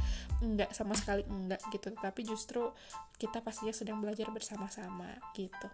Enggak 0.44 0.70
sama 0.76 0.92
sekali 0.92 1.24
enggak 1.24 1.64
gitu. 1.72 1.88
Tapi 1.96 2.20
justru 2.28 2.62
kita 3.16 3.40
pastinya 3.40 3.72
sedang 3.72 3.98
belajar 4.04 4.28
bersama-sama 4.30 5.08
gitu. 5.32 5.68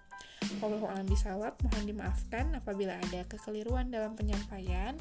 Wallahu 0.62 0.86
a'lam 0.86 1.10
bisawab 1.10 1.58
mohon 1.66 1.84
dimaafkan 1.84 2.54
apabila 2.54 2.94
ada 2.94 3.26
kekeliruan 3.26 3.90
dalam 3.90 4.14
penyampaian 4.14 4.94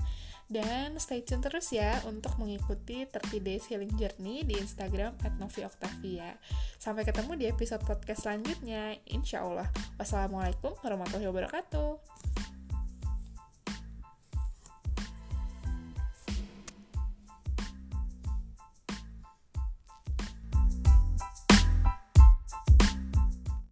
dan 0.53 1.01
stay 1.01 1.25
tune 1.25 1.41
terus 1.41 1.73
ya 1.73 1.97
untuk 2.05 2.37
mengikuti 2.37 3.09
30 3.09 3.41
Days 3.41 3.65
Healing 3.65 3.97
Journey 3.97 4.45
di 4.45 4.53
Instagram 4.61 5.17
at 5.25 5.33
Novi 5.41 5.65
Octavia. 5.65 6.37
Sampai 6.77 7.01
ketemu 7.03 7.33
di 7.33 7.45
episode 7.49 7.81
podcast 7.81 8.29
selanjutnya, 8.29 8.93
insya 9.09 9.41
Allah. 9.41 9.65
Wassalamualaikum 9.97 10.77
warahmatullahi 10.85 11.27
wabarakatuh. 11.33 12.62